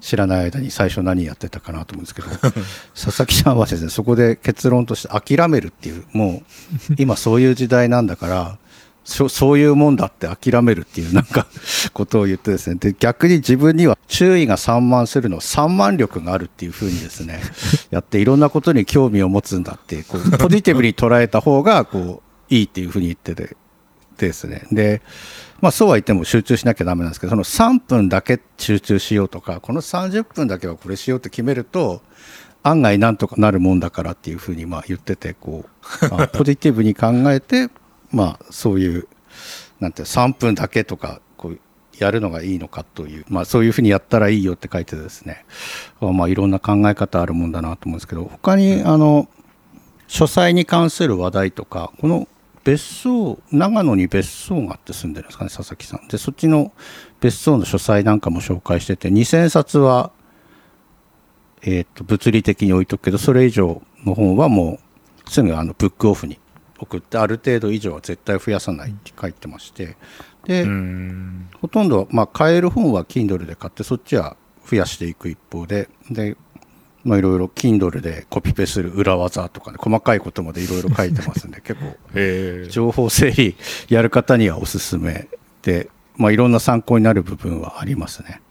[0.00, 2.28] 知らない間に最初何やってたかなと思うんですけど
[2.94, 6.42] 佐々木さんはですねそこで結論として諦めるっていうも
[6.90, 8.58] う今そういう時代なんだから
[9.10, 11.46] そそういうもんだって諦めるっていうなんか
[11.92, 12.76] ことを言ってですね。
[12.76, 17.40] で逆に自分には注意が散漫するの散漫力があるっていうふうにですね
[17.90, 23.56] やっていろんなことに興味を持つんだってこう ポジティブに捉えた方がこういいっていうふうに言ってて
[24.16, 24.62] ですね。
[24.70, 25.02] で
[25.60, 32.02] まあそうは言っても集中しなきゃダメなんですけどその3分だけ集中しようとかこの30分だけはこれしようって決めると
[32.62, 35.64] 案外なんとかなるもんだからっていうふうにまあ言っててこ
[36.02, 37.68] う、まあ ポジティブに考えて
[38.10, 39.08] まあそういう
[39.78, 41.60] なんていう3分だけとかこう
[41.98, 45.44] やるのがいいのかという、まあ、そういうふうにやったらいいよって書いてですね、
[46.00, 49.28] まあ、いろんな考え方あるもんだなと思うんですけど他にあの
[50.08, 52.26] 書斎に関する話題とかこの
[52.64, 56.08] 別荘長野に別荘があって住んでるんですかね佐々木さん。
[56.08, 56.72] でそっちの
[57.20, 60.10] 別荘の書斎なんかも紹介してて2000冊は、
[61.62, 64.78] えー、と物理的に置いとくけどそれ以上の本はも
[65.26, 66.38] うすぐあのブックオフに
[66.80, 69.96] 送ってある程度以上は絶対増やさないって書いてまして。
[70.44, 71.48] で、うん。
[71.60, 75.88] ほとんど、まあ、買える本は Kindle で買ってそっちは増やしていく一方で。
[76.10, 76.36] で
[77.02, 82.64] まあいろいろ Kindle でコピペする裏技とかね細かいことまでいろいろ書いてますんで 結構え。
[82.66, 83.56] ー情報整理
[83.88, 85.28] やる方にはおすすめ
[85.62, 88.42] で、まあ、いろんな参考になる部分はありますね。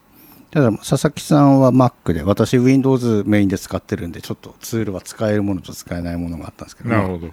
[0.52, 7.28] ただ佐々木さんは Mac で私 Windows メインで使ってるんでちょっとツールは使えるものと使えないものがあったんですけどなるほど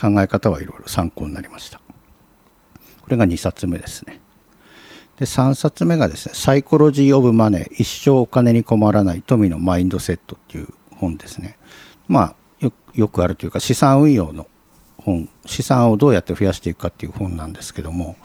[0.00, 1.80] 考え方はいろいろ参考になりました。
[3.02, 4.20] これが2冊目ですね。
[5.18, 11.58] で3冊目がですね「サイコロジー・オブ・マネー一生お金に困らない富のマインドセット」っていう本ですね。
[12.08, 14.46] まあよよくあるというか資産運用の
[14.96, 18.16] 本資産をどうやって増やしていくかっていう本なんですけども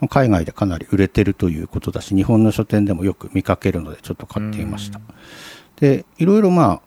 [0.00, 5.00] まあ海外でかなり売れてるということだし日本の書店でもよく見かけるのでちょっと買っていました。
[5.80, 6.82] でいろいろまあ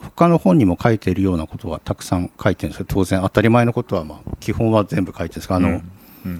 [0.00, 5.90] 他の本にも書いているようなことはたくさん書いてるんですけど当然当たり前のことはまあ基本は全部書いてるんですがあの、うん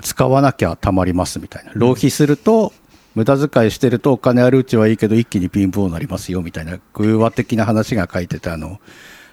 [0.03, 1.73] 使わなきゃたまりますみたいな。
[1.75, 2.75] 浪費すると
[3.15, 8.79] 無駄遣いしてるとお金あるうちはいいけど一気に貧乏になりますよみたいな偶話的な話が書いててあの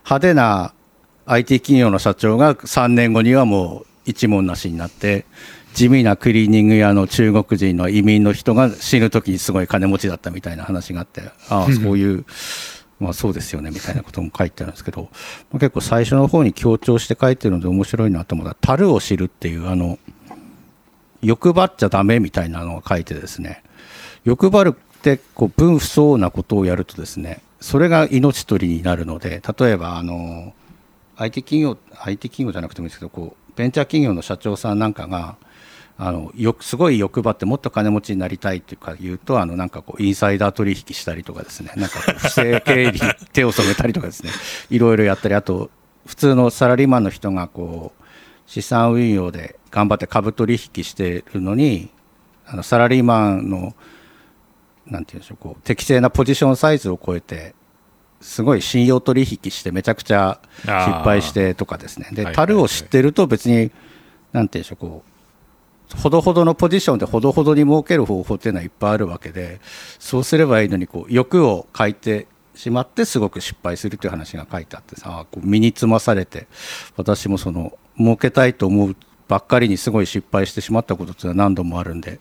[0.05, 0.73] 派手な
[1.25, 5.25] IT 企業の社長が3年後にはもう一文なしになって
[5.73, 12.25] 地味なクリーニング屋の中国人の移民の人が死ぬ時にすごい金持ちだったみたいな話があってああそういう
[12.99, 15.03] まあそうですよねみたいなことも書いてあるんですけど、
[15.51, 19.99] まあ結構最初の方に強調して書いてるので面白いなと思ったら「樽を知る」っていうあの
[21.21, 23.63] 欲張っちゃダメみたいなのが書いてですね
[24.23, 30.53] 欲張るってこう分不相応なことをやるとですねそれが命取りになるので例えばあの
[31.17, 35.35] IT 企業 IT 企業じゃなくてもいいですけどこうベンチャー企業の社長さんなんかが
[35.99, 41.71] あのよくすごい欲張ってもっと金持ちになりたいっていうか言うとあのなんかこうインサイダー取引したりとかですね。
[41.75, 42.99] なんか 不正経理に
[43.33, 44.31] 手を染めたりとかですね。
[44.69, 45.71] いろいろやったりあと
[46.05, 48.03] 普通のサラリーマンの人がこう
[48.45, 51.89] 資産運用で頑張って株取引してるのに
[52.45, 53.75] あのサラリーマンの
[54.85, 57.55] なんていうんでしょうこう適正なポジションサイズを超えて
[58.21, 62.09] すごい信用取引してめちゃくちゃ失敗してとかですね。
[62.13, 63.71] で樽を知ってると別に
[64.31, 65.16] なんていうんでしょうこう
[65.95, 69.59] ほどほどのポジションでほどほどに儲ける方法っていうのはいっぱいあるわけで
[69.99, 76.47] そうすればいいのにこう欲を書いてしまってすごく失敗するという話が書いてあってさこう身につまされて
[76.97, 78.95] 私もその儲けたいと思う
[79.27, 82.19] ばっかりにすごい失敗してしまったことっていうのは何度もあるんで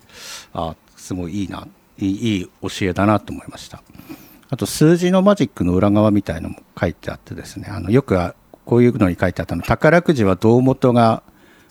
[0.53, 1.67] あすごいいいな
[1.99, 3.83] いい教えだなと思いました。
[4.49, 8.17] あと数字のマジックの裏側みたいのも書いてあってですねあのよく
[8.65, 11.23] こういうのに書いてあったの宝くじは胴元が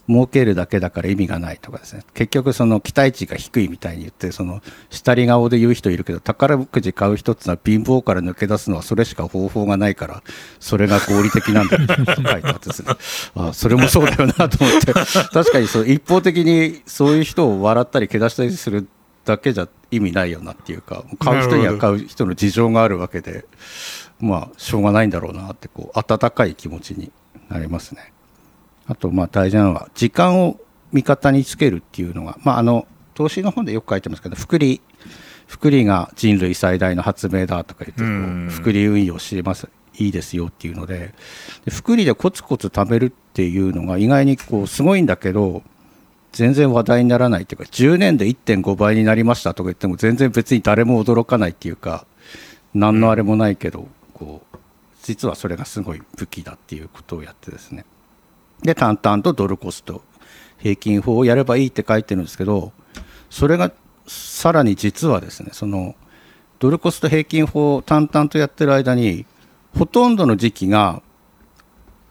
[0.08, 2.04] 儲けるだけだから意味がないとかですね。
[2.14, 10.22] 結局その期待値が低いみたいに言ってその下り顔で言う人いるけど宝くじ買う人ってのは貧乏から抜け出すのはそれしか方法がないから
[10.60, 12.94] それが合理的なんだと書いてあってですね
[13.36, 14.94] あそれもそうだよなと思って。
[15.34, 18.88] 確かにそう一方的にそういう人を笑ったりけ出したりする
[19.26, 23.46] だけじゃ意味ないよなっていうか買う人には買う人の事情があるわけで
[24.20, 27.12] まあしょうがないんだろうなってこう温かい気持ちに
[27.50, 28.15] なりますね。
[28.88, 30.60] あとまあ大事なのは時間を
[30.92, 34.82] 味方につけるっていうのが、まあ、あの投資の本でよく書いてますけど福利
[35.48, 39.70] 福利が人類最大の発明だとか言って福利運用してます。
[39.98, 41.14] いいですよっていうので
[41.64, 45.64] で福利でコツコツ貯めるっていうのが意外にこうすごいんだけど
[46.34, 52.06] 全然話題にならないっていうか10年で1.5倍になりましたとか言っても全然別に誰も驚かないっていうか
[52.74, 54.58] 何のあれもないけど、こう
[55.02, 57.86] 実はそれがすごい武器だっていうことをやってですね
[58.64, 60.02] で淡々とドルコスト
[60.58, 62.72] 平均法をやればいいって書いてるんですけど
[63.30, 63.72] それが
[64.08, 65.96] さらに実はですねその
[66.60, 69.26] ドルコスト平均法を淡々とやってる間に
[69.78, 71.02] ほとんどの時期が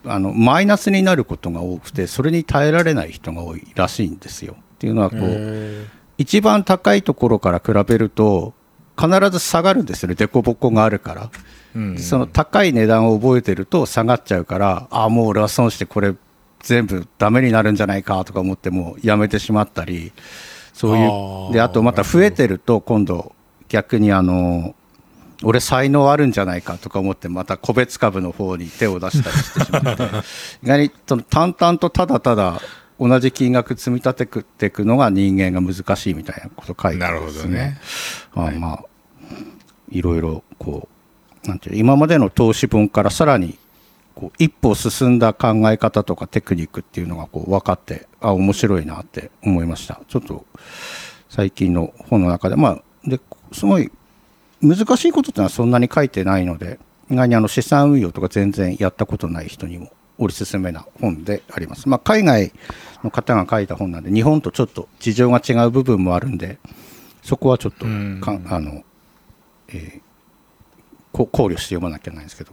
[0.05, 4.55] あのマイナスになることが多くてそれに耐えられない人が多いらしいんですよ。
[4.75, 5.87] っていうのはこう
[6.19, 8.53] 一番高いところから比べると
[9.01, 11.31] 必ず下がるんですよね凸凹があるから。
[11.75, 16.15] うんその高い値段を覚えてると下がっちゃうからああもう俺は損してこれ
[16.65, 20.13] 全部ダメになるんじゃないかとか思ってもうやめてしまったり
[20.73, 23.35] そういあうーであとまた増えてると今度
[23.69, 24.75] 逆にあの
[25.43, 30.03] 俺才能あるんじゃないかとか思ってまた個別株の方に手を出したりしてしまって
[30.65, 32.61] 意外にその淡々とただただ
[32.99, 37.79] 同じ金額積み立てていくのが人間が難しいみたいなこと書いてなるあるんですほどね。
[38.35, 38.85] まあまあ
[39.91, 40.01] い。
[40.01, 40.89] ろいろこ
[41.45, 43.59] うなんていう今までの投資本からさらに
[44.15, 50.01] こう一歩進んだ考え方とかテクニックっていうのがこう分かってあ面白いなって思いました。
[50.09, 50.47] ちょっと
[51.29, 53.21] 最近の本の中でまあで
[53.53, 53.91] すごい
[54.63, 56.79] 難しいことってのはそんなに書いてないので
[57.11, 62.53] 意外にあの資産運用とか全然やったことない人にもおりすすめな本であります、まあ、海外
[63.03, 66.59] の方が書いた本なんで日本とちょっと事情が違う部分もあるんで
[67.23, 68.23] そこはちょっとかうん。
[68.49, 68.85] あの、
[69.69, 70.05] えー
[71.15, 72.53] こ考慮して読まなきゃいけないんですけど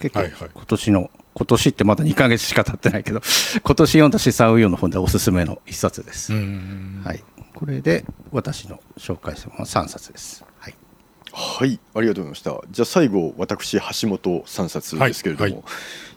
[0.00, 0.50] 結構はいはい。
[0.54, 3.20] 今年の、今年ってまだ2ヶ月しか経ってないけど
[3.62, 7.22] 今年読んだ資産運用の本でおすすめの一冊です、うんはい、
[7.54, 10.74] これで私の紹介する本は3冊です、はい、
[11.32, 11.78] はい。
[11.94, 12.60] ありがとうございました。
[12.70, 15.52] じゃあ最後私橋本3冊ですけれども、はい。
[15.52, 15.64] はい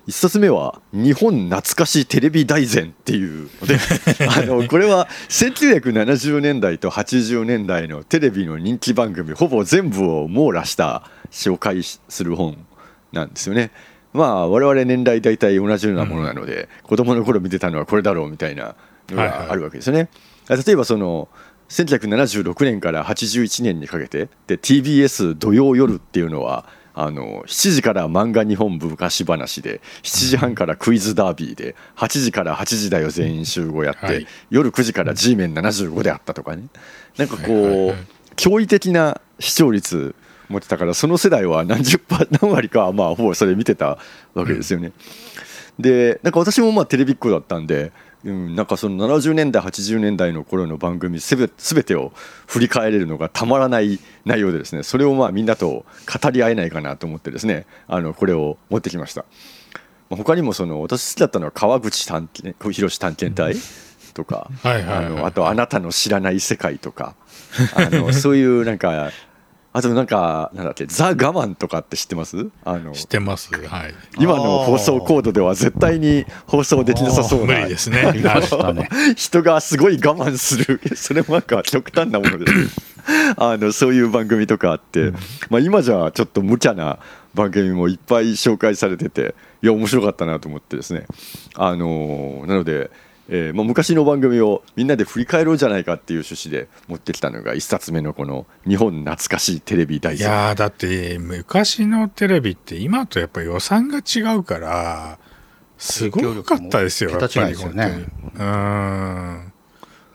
[0.10, 3.78] 1冊目は「日本懐かしテレビ大全」っていうので
[4.28, 12.58] あのこれは1970年代と80年代のテレビの人気番組ほぼ全部を網羅した紹介する本
[13.12, 13.72] なんですよね。
[14.14, 18.76] まあ我々年代大体同じようなものなので、子供の頃見てたのはこれだろうみたいな
[19.10, 20.10] のがあるわけですよね。
[20.50, 21.30] 例えばその
[21.70, 34.28] 1976年から81年にかけてで TBS 土曜夜っていうのはあの7時から漫画日本部昔話で7時半からクイズダービーで8時から8時だよ全員集合やって、はい。
[34.50, 36.64] 夜9時から G メン75であったとかね。
[37.18, 37.98] なんかこう、はいはいはい。
[38.36, 40.16] 驚異的な視聴率
[40.50, 44.00] 持ってたからその世代は何十パー何割かはまあほぼそれ見てた
[44.34, 44.92] わけですよね。
[45.80, 47.94] でなんか私もまあテレビっ子だったんで、
[48.26, 52.12] うん、なんかその70年代80年代の頃の番組すべ全てを
[52.48, 55.86] 振り返れるのがたまらない内容でですねそれをまあみんなと
[56.22, 59.26] 語り合えないかなと思ってですねあのこれを持ってきました。
[60.10, 63.56] まあ他にもその私好きだったのは川口探検広志探検隊
[64.14, 67.16] とかあとあなたの知らない世界とか
[67.76, 69.12] あのそういうなんか
[69.80, 72.50] あとなんかなんだっけザ・我慢とかって知ってます？
[72.66, 73.94] あの知ってますはい。
[74.20, 78.12] 今の放送コードでは絶対に放送できなさそうな無理ですね
[79.16, 80.82] 人がすごい我慢する。
[80.96, 82.54] それもなんか極端なものです。
[83.38, 85.12] あのそういう番組とかあって、
[85.50, 87.00] まあ、今じゃちょっと無茶な
[87.34, 91.06] 番組もいっぱい紹介されてていや面白かったなと思ってですね。
[91.56, 92.92] あのなので
[93.32, 105.20] えーまあ、昔の番組をみんなで振り返ろうじゃないかっていう趣旨で持ってきたのが1冊目のこの「日本懐かしいテレビ大い全」やーだって昔のテレビって今とやっぱり予算が違うから
[105.78, 107.54] すごかったですよやっぱりね。
[107.54, 108.06] 本当に。
[108.36, 109.54] うん。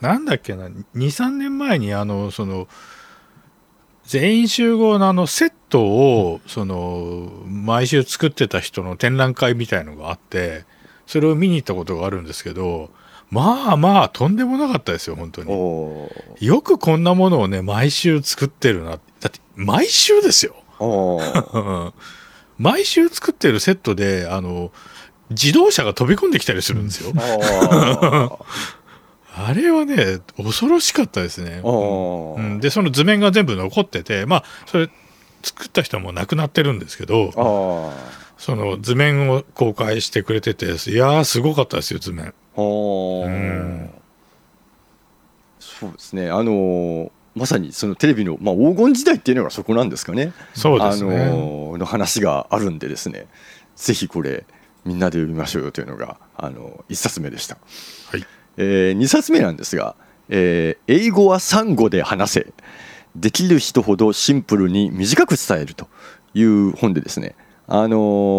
[0.00, 2.68] なんだっけな23年前にあのその
[4.04, 10.64] 全員集合のあのセットをその毎週作ってた人の展覧会みたいのがあって
[11.06, 12.90] それを見に行ったことがあるんですけど
[13.34, 15.50] まあまあとんでもなかったですよ本当に。
[16.46, 18.90] よくこんなものをね毎週作ってるな。
[18.90, 20.54] だって毎週ですよ。
[22.58, 24.70] 毎週作ってるセットであの
[25.30, 28.38] 自動車が飛び込んできたりするんですよ、あ
[29.48, 31.60] あれはね恐ろしかったですね。
[31.64, 34.88] うん、でその図面が全部残っててまあそれ
[35.42, 37.32] 作った人はもう亡くなってるんですけど
[38.38, 43.26] その図面を公開してくれてていやーすごかったですよ図面おー。
[43.26, 43.90] うん
[45.58, 46.30] そうですね。
[46.30, 50.32] あのーまさにそのテレビの、まあ、黄金時代っていうのがそこなんですかね。
[50.54, 53.26] そうですね、あのーの話があるんでですね。
[53.74, 54.44] ぜひこれ
[54.84, 57.56] みんなで読みましょうよというのがあの1冊目でした、
[58.08, 58.24] はい。
[58.56, 59.96] え2冊目なんですが、
[60.28, 62.52] えー英語は産語で話せ。
[63.16, 65.88] できる人ほどシンプルに短く伝える」と
[66.34, 67.34] いう本でですね。
[67.66, 67.96] あの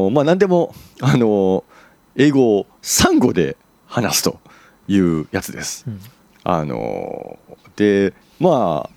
[0.10, 1.64] ーまあ何でも、あのー
[2.18, 3.58] 英語を産語で
[3.96, 4.40] 話すと
[4.90, 5.86] いうやつです。
[5.88, 6.00] うん。
[6.44, 8.90] あのーでまあ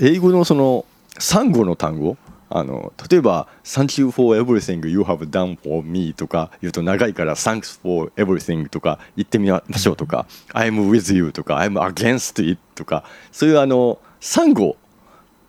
[0.00, 0.84] 英語のその
[1.18, 2.16] 産語の単語
[2.50, 14.76] あの例えば「Thank you for everything you have done for me」とか言うと長いから「Thanks for everything」とか言ってみましょうとか「I'm with you」とか「I'm against it」とかそういうあの産語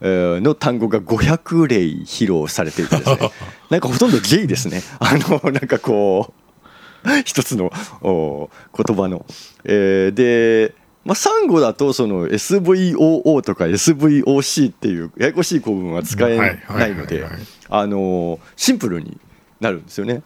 [0.02, 3.32] えーの単語が500例披露されていてですね。
[3.70, 4.82] なんかほとんどゲイですね。
[5.00, 6.34] あのなんかこう
[7.26, 7.72] 一つの
[8.02, 9.26] お言葉の、
[9.64, 10.76] えーで、
[11.06, 17.26] まあ、サンゴだとその SVOO とか SVOC っていうややこしい構文は使えないので
[17.70, 19.18] あのシンプルに
[19.60, 20.24] なるんですよね。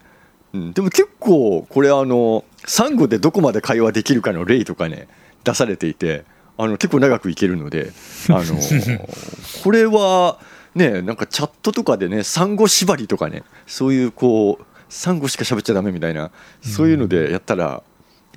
[0.52, 5.08] うん、でも結構これあのサンゴでどこまで会話できるかの例とかね
[5.42, 6.24] 出されていて
[6.56, 7.92] あの結構長くいけるので
[8.28, 8.58] あの
[9.62, 10.38] これは
[10.74, 14.64] ねなんかチャットとかでねサンゴ縛りとかねそういうこう
[14.94, 16.30] サンゴしか喋っちゃダメみたいな
[16.62, 17.82] そういうのでやったら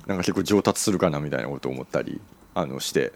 [0.06, 2.20] なんか結構上達するかなみたいなことを思ったり
[2.54, 3.12] あのして。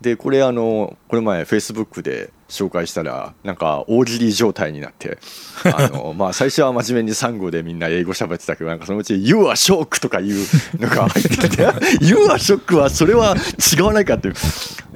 [0.00, 5.16] でこれあのこれ前フェイスブックで紹介したらなんか大喜利状態になって
[5.64, 10.36] あの まあ最初は真面目にサンゴでみんな英語喋ってたけどなんかそのうち「You are shock」とかいう
[10.78, 11.62] のが入ってて
[12.04, 13.36] 「You are shock」はそれは
[13.74, 14.34] 違わないかっていう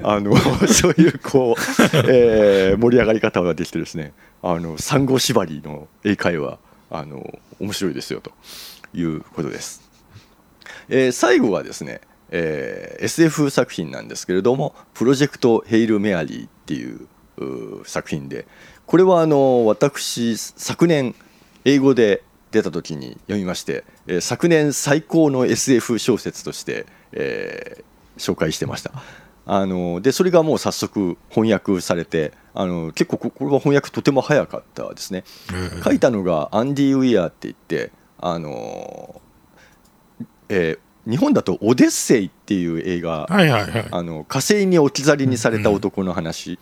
[0.03, 0.37] あの
[0.69, 1.61] そういうこう、
[2.07, 4.13] えー盛り上がり方ができてですね。
[4.43, 6.57] あのサンゴ縛りの英会話
[6.91, 8.31] あの面白いですよと
[8.93, 9.89] いうことです。
[10.89, 18.45] えー最後はですね、えー SF 作品なんですけれども「プロジェクト・ヘイル・メアリー」っていうう作品で
[18.85, 21.15] これはあの私昨年
[21.65, 27.83] 英語で出た時に読みまして、えー昨年最高の SF 小説として、えー
[28.17, 28.91] 紹介してました。
[29.45, 35.23] あのでそれがもう早速翻訳されてあの結構ここれは翻訳とても早かったですね。
[35.83, 39.21] 書いたのがアンディ・ウィアーって言ってあの
[40.49, 40.79] えー
[41.09, 43.87] 日本だと「オデッセイ」っていう映画、はいはいはい。
[43.89, 46.59] あの火星に置き去りにされた男の話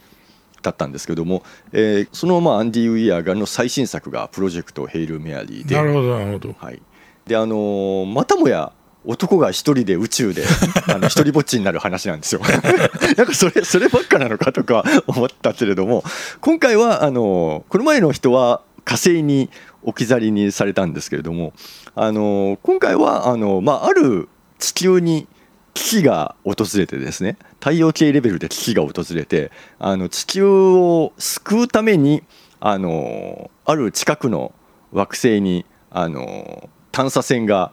[0.62, 6.56] だったんですけども、えーそのまあアンディ・ウィアーがの最新作が「プロジェクト・ヘイル・メアリーで」なるほどなるほど。
[6.58, 6.82] はい、
[7.28, 8.72] であのーまたもや
[9.06, 10.43] 男が一人で宇宙で
[10.88, 12.41] あの一人ぼっちになる話なんですよ。
[13.18, 16.04] なんかそれそればっかなのかとか思ったけれども
[16.41, 19.50] 今回はあのーこの前の人は火星に
[19.84, 21.54] 置き去りにされたんですけれども
[21.95, 24.28] あのー今回はあのーまあ、ある
[24.58, 25.28] 地球に
[25.74, 32.24] 危機が訪れてですね太陽系レベルで危機が訪れてあの地球を救うために
[32.60, 34.52] あのある近くの
[34.91, 37.72] 惑星にあの探査船が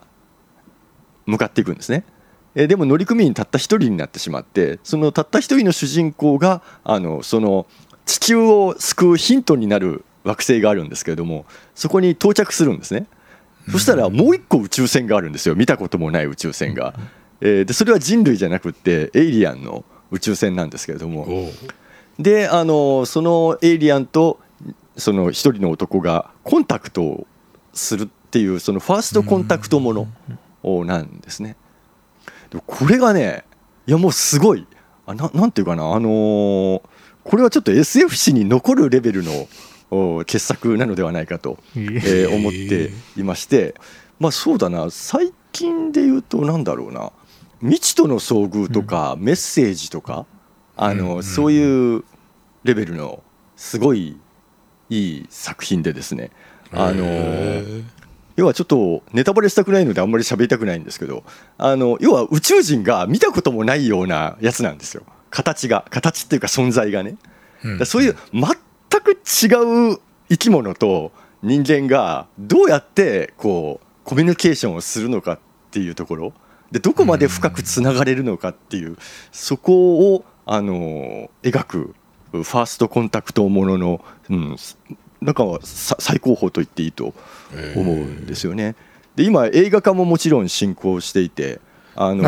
[1.27, 2.05] 向かっていくんですね。
[2.55, 7.67] えーでも乗組員たった一人になってしまってそのたった一人の主人公があのその
[8.07, 13.07] 地球を救うヒントになる惑星があるんですけれどもそこに到着するんですね。
[13.71, 15.55] そしたらもう一個宇宙船があるんですよ。
[15.55, 16.95] 見たこともない宇宙船が。
[17.41, 21.51] えーでそれは人類じゃなくってエイリアンの宇宙船なんですけれども。
[22.19, 24.41] であのそのエイリアンと
[24.97, 27.27] その一人の男がコンタクトを
[27.75, 30.09] するっていうそのファーストコンタクトもの
[30.85, 31.57] なんですね。
[32.51, 33.45] でもこれがね
[33.87, 34.67] いやもうすごい。
[35.07, 36.83] あななんていうかなあのー
[37.25, 39.49] これはちょっと SF 史に残るレベルの
[39.91, 41.79] お傑作なのではないかと、え。
[42.31, 43.75] ー思っていまして。
[44.21, 44.91] まあそうだな。
[44.91, 47.11] 最近で言うとなんだろうな。
[47.61, 50.25] 未知との遭遇とか、メッセージとか
[50.77, 52.05] あの、うんそういう
[52.63, 53.23] レベルの
[53.57, 54.17] すごい
[54.89, 56.31] いい作品でですね。
[56.73, 57.85] あのへー
[58.37, 61.25] 要はちょっとネタバレしたくないのであんまり喋りたくないんですけど
[61.59, 65.03] あの要は宇宙人が見たこともないようなやつなんですよ。
[65.31, 67.17] 形が形っていうか存在がね。
[67.65, 67.87] うん。
[67.87, 68.47] そういう全
[69.03, 71.13] く違う生き物と
[71.43, 75.39] 人間がどうやってこうコミュニケーションをするのかっ
[75.71, 76.33] ていうところ。
[76.71, 78.97] でどこまで深くつながれるのかっていう
[79.31, 81.95] そこをあの描く
[82.33, 84.57] ファーストコンタクトものの、うん、
[85.21, 87.15] なんかさ最高峰と言っていいと
[87.75, 88.75] 思うんですよね。
[89.15, 91.61] で今映画化ももちろん進行していて
[91.95, 92.23] あの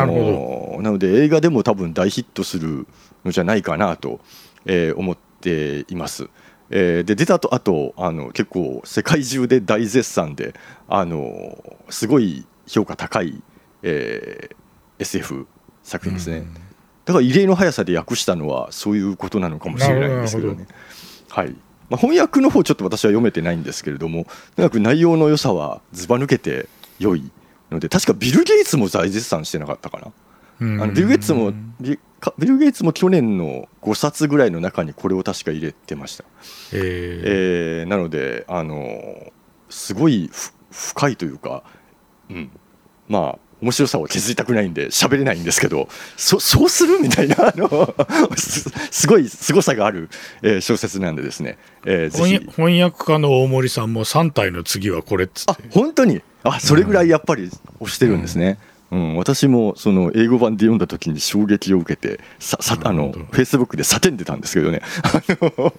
[0.81, 2.87] なので映画でも多分大ヒットする
[3.25, 4.21] のじゃないかなと、
[4.65, 6.29] えー思っています。
[6.71, 10.55] えーで出たとあとあの結構世界中で大絶賛で
[10.89, 13.43] あのすごい評価高い、
[13.83, 14.57] えー
[15.01, 15.47] SF
[15.85, 16.55] 作品ですね、うん
[17.05, 20.67] だから異例の速さで訳したのはそういうことなのかもしれないんですけどね。
[21.31, 21.57] はい
[21.91, 24.27] まあ、翻訳の方ちょっと私は読めてないんですけれども
[24.57, 26.69] とにかく内容の良さはずば抜けて
[26.99, 27.31] 良い
[27.71, 30.13] ので確かビル・ゲイツも大絶賛してなかったかな。
[30.61, 31.99] うんあのビル・ゲイツもビ
[32.39, 36.25] ル・ゲイツも去年の5冊ぐらいの中にこれを確か入れてました。
[36.73, 39.33] ええーなのであの
[39.69, 41.63] すごいふ深いというか、
[42.31, 42.51] うん、
[43.09, 47.95] まあ面白さを削りたくないんで喋れないんですけどそそうするみたいなあの
[48.37, 50.09] すすごいすごさがある、
[50.43, 56.23] えー小説なんでですね、えーぜ翻ひ訳翻訳家の大森さんも3体の次はこれっつっあて本当に？
[56.45, 57.51] あそれぐらいやっぱり
[57.81, 58.59] 推してるんですね。
[58.91, 64.81] うん、私もその英語版で読んだ時に衝撃を受けてささあのフェイスブックで叫んでたんですけどね。
[65.03, 65.75] あの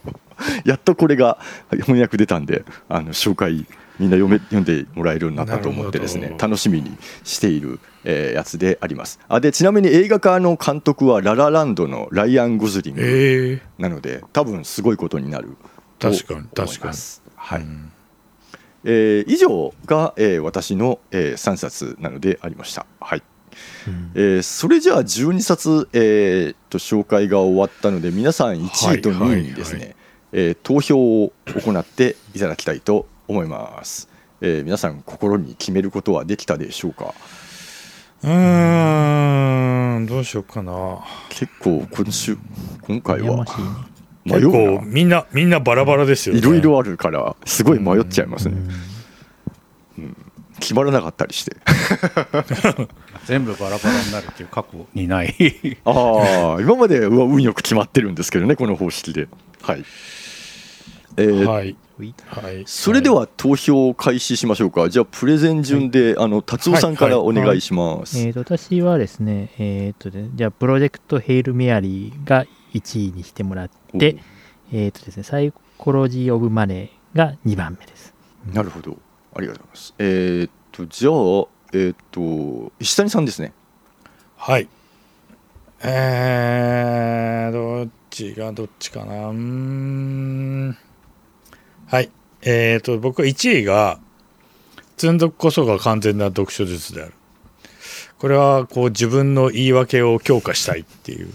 [0.63, 1.39] やっとこれが
[1.71, 3.65] 翻訳出たんであの紹介
[3.99, 9.19] みんな読め読んでもらえるようになったと思ってですね楽しみにしている、えーやつであります。
[9.27, 15.57] あでちなみに映画化の監督はララランドのライアン・ゴズリングええなので多分すごいことになる
[15.99, 16.83] と確かに思い確かに。
[16.85, 17.21] ます。
[17.35, 17.91] はい、うん。
[18.85, 22.85] えー以上が、えー私の、え3冊なのでありました。
[23.01, 23.23] はい。
[23.87, 24.11] うん。
[24.15, 29.95] えーそれじゃあ12冊、えーと紹介が終わったので皆さん1位と2位にですね、
[30.31, 34.09] えー投票を行っていただきたいと思います。
[34.41, 37.13] えー皆さん心に決めることはできたでしょうか？
[38.23, 40.99] うーんどうしようかな。
[41.29, 42.37] 結構今週
[42.87, 43.45] 今回は
[44.25, 46.39] 迷結構みんなみんなバラバラですよね。
[46.41, 48.55] いろいろあるからすごい迷っちゃいますね。
[49.97, 50.17] うん。
[50.59, 51.55] 決まらなかったりして。
[53.25, 55.77] 全部バラバラになるっていう過去にない。
[55.85, 59.27] ああ今までは運よく決まってるんですけどねこの方式で。
[59.61, 59.85] はい。
[61.17, 61.75] えーはい
[62.27, 64.89] はいそれでは投票を開始しましょうか。
[64.89, 68.17] じゃあプレゼン順で、あの達夫さんからお願いします。
[68.17, 74.17] えー、と私はですね、えーとね、じゃあ、プロジェクトヘイル・メアリーが1位にしてもらって、
[74.71, 78.13] えーとですね、サイコロジー・オブ・マネーが2番目です。
[78.53, 78.97] なるほど。
[79.35, 79.93] ありがとうございます。
[79.99, 81.13] えーっとじゃあ
[81.73, 83.51] えーっと石谷さんですね。
[84.37, 84.69] はい
[85.81, 90.77] えー、どっちがどっちかなうーん
[91.89, 92.09] はい
[92.41, 93.99] えー、と僕は1位が
[94.97, 97.13] 積んどくこそが完全な読書術である
[98.17, 101.29] これはこう自分の言い訳を強化したいっていう、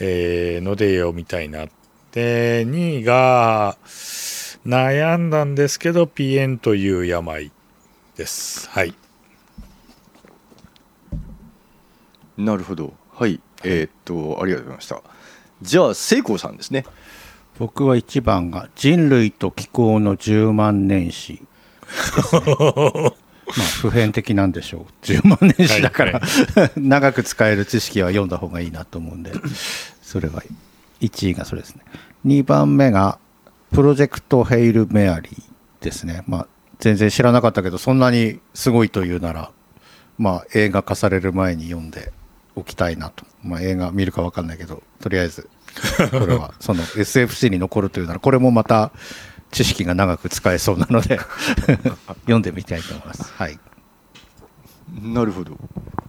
[0.00, 1.66] えーので読みたいな
[2.12, 3.76] で2位が
[4.66, 7.50] 悩んだんですけどピエンという病
[8.16, 8.94] ですはい
[12.36, 12.92] なるほど。
[13.12, 13.40] はい。
[13.64, 15.02] えーっとありがとうございました。
[15.62, 16.84] じゃあ聖光さんですね。
[17.58, 21.34] 僕は1番が人類と気候の10万年史。
[21.34, 21.40] ね
[23.46, 25.04] まあ普遍的なんでしょう。
[25.04, 26.26] 10万年史だから、は
[26.66, 29.32] い 長く使える知識は読んだ方がいいなと思うんで
[30.02, 30.42] それが
[31.00, 31.82] 1位がそれですね。
[32.26, 33.18] 2番目が
[33.72, 36.24] プロジェクトヘイル・メアリーですね。
[36.26, 36.46] まあ
[36.80, 39.50] 全然知らなかったけどそんなにすごいというなら
[40.18, 42.12] まあ映画化される前に読んで
[42.54, 45.48] おきたいなと、まあ、映画見るか分かんないけどとりあえず
[46.10, 48.92] これはその SFC に残るというならこれもまた
[49.50, 51.18] 知識が長く使えそうなので
[52.22, 53.32] 読んでみたいと思います。
[53.32, 53.58] はい、
[55.02, 55.58] なるほど。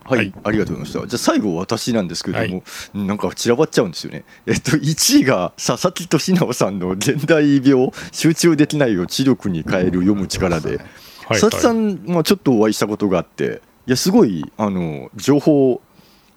[0.03, 1.07] はい、はいありがとうございました。
[1.07, 2.63] じゃあ最後私なんですけれども、
[2.93, 4.24] なんか散らばっちゃうんですよね。
[4.45, 10.86] えっと1位が佐々木俊直さんの現代病集中できないを知力に変える読む力で、はい
[11.30, 15.82] 佐々木さんもちょっとお会いしたことがあって、いやすごいあの情報を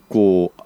[0.09, 0.63] こう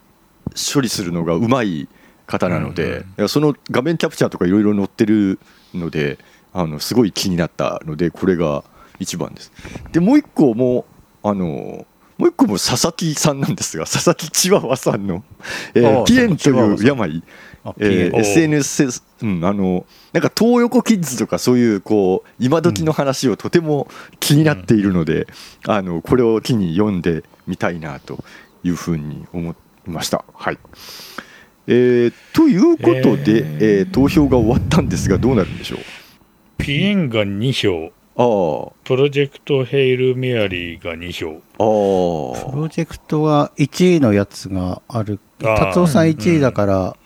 [0.75, 1.89] 処理するのがうまい
[2.27, 5.39] 方なので、うんその画面キャプチャーとかいろいろ載ってる
[5.75, 6.18] ので、
[6.53, 8.64] あのすごい気になったのでこれが
[9.01, 9.53] 1番です。
[9.93, 10.87] でもう一個も
[11.22, 15.25] あのもう一個も佐々木さんなんですが佐々木チワワさんの、
[15.75, 17.22] えーピエンという病。
[17.64, 19.27] あえー SNS、う。
[19.27, 23.89] ん、あのなんか東横キッズとかそういうこう今時の話をとても
[24.20, 25.27] 気になっているので、
[25.66, 28.22] あのこれを機に読んでみたいなと
[28.62, 30.25] いうふうに思いました。
[30.35, 30.59] はい
[31.67, 33.79] えーということで、えー。
[33.81, 35.79] えー投票が終わったんですがどうなるんでしょう？
[36.59, 37.93] ピエンが2票。
[38.17, 41.31] あプロジェクトヘイル・メアリーが2票。
[41.33, 42.51] ああ。
[42.53, 45.19] プロジェクトは1位のやつがある。
[45.41, 46.97] 達夫さん1位だから、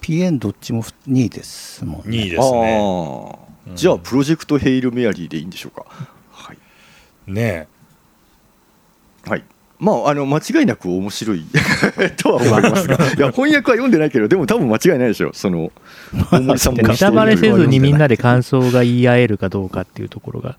[0.00, 2.16] PN どっちも2位ですもんね。
[2.16, 3.38] 2位ですね。
[3.74, 5.84] じゃあプロジェクトヘイル・メアリーでいいんでしょうか？
[6.30, 6.58] はい。
[7.26, 7.68] ね
[9.26, 9.44] はい。
[9.80, 11.44] まあ、あの間違いなく面白い
[12.18, 15.30] とは思いますが、 いや翻訳は読んでないけど、でも多分間違いないでしょ。
[15.32, 15.70] その
[16.32, 17.98] 大森さんもネタバレせずにみんな。
[17.98, 20.56] なで感想が言い合えるかどうかっていうところが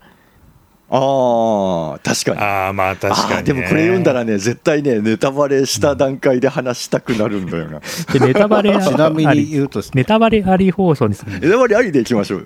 [0.91, 2.37] ああ、確かに。
[2.39, 7.79] ああまあ確かに、ね、でもこれ読んだらね、絶対ね、ネタバレした段階で話したくなるんだよな。
[8.11, 12.45] でネタバレあ ちなみに言うとネタバレあり放送にするんですネタバレありでいきましょうよ。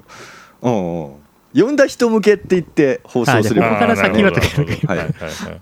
[0.61, 1.11] うんうん。
[1.53, 3.67] 読んだ人向けって言って放送すれば。
[3.67, 5.07] あここから先はとかはいはいはいは
[5.55, 5.61] い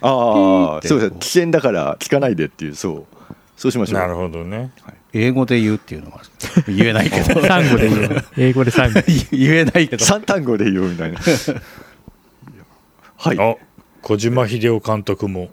[0.00, 1.12] ああ、そうです。
[1.18, 3.18] 危険だから聞かないでっていう、そう。
[3.56, 4.00] そうしましょう。
[4.00, 4.70] なるほどね
[5.12, 6.20] 英語で言うっていうのが
[6.68, 9.00] 言えないけどサンゴで言う 英語でサンゴ
[9.32, 11.18] 言えないけど三単語で言うみたいな。
[13.16, 13.38] はい。
[13.38, 13.56] あ
[14.02, 15.50] 小島秀夫監督も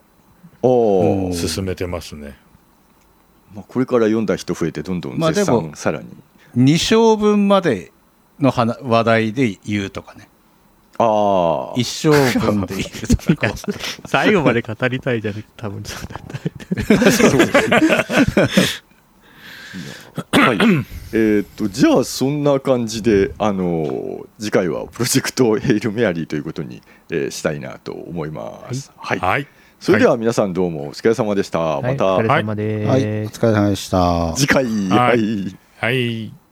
[0.62, 1.34] おお。
[1.34, 2.38] 進めてますね
[3.56, 6.08] まあ、これから読んだ人増えてどんどんまあ絶賛でもさらに、
[6.58, 7.93] 2章分まで
[8.39, 10.28] の話話題で言うとかね
[10.98, 13.54] ああ1章分で言うとか
[14.06, 16.24] 最後まで語りたいじゃなくて多分そうだっ
[20.32, 20.58] たはい。
[20.58, 28.91] えーっとじゃあそんな感じであのー次回はプロジェクトヘイル・メアリーということに、えーしたいなと思います。
[28.98, 29.48] はい、はい。
[29.80, 32.16] それでは皆さんどうもお疲れ様でした、はいまた。
[32.16, 33.02] お疲れ様です、はい。
[33.02, 34.34] お疲れ様でした。
[34.36, 34.66] 次回。
[34.89, 35.58] ははい。
[35.78, 36.45] はい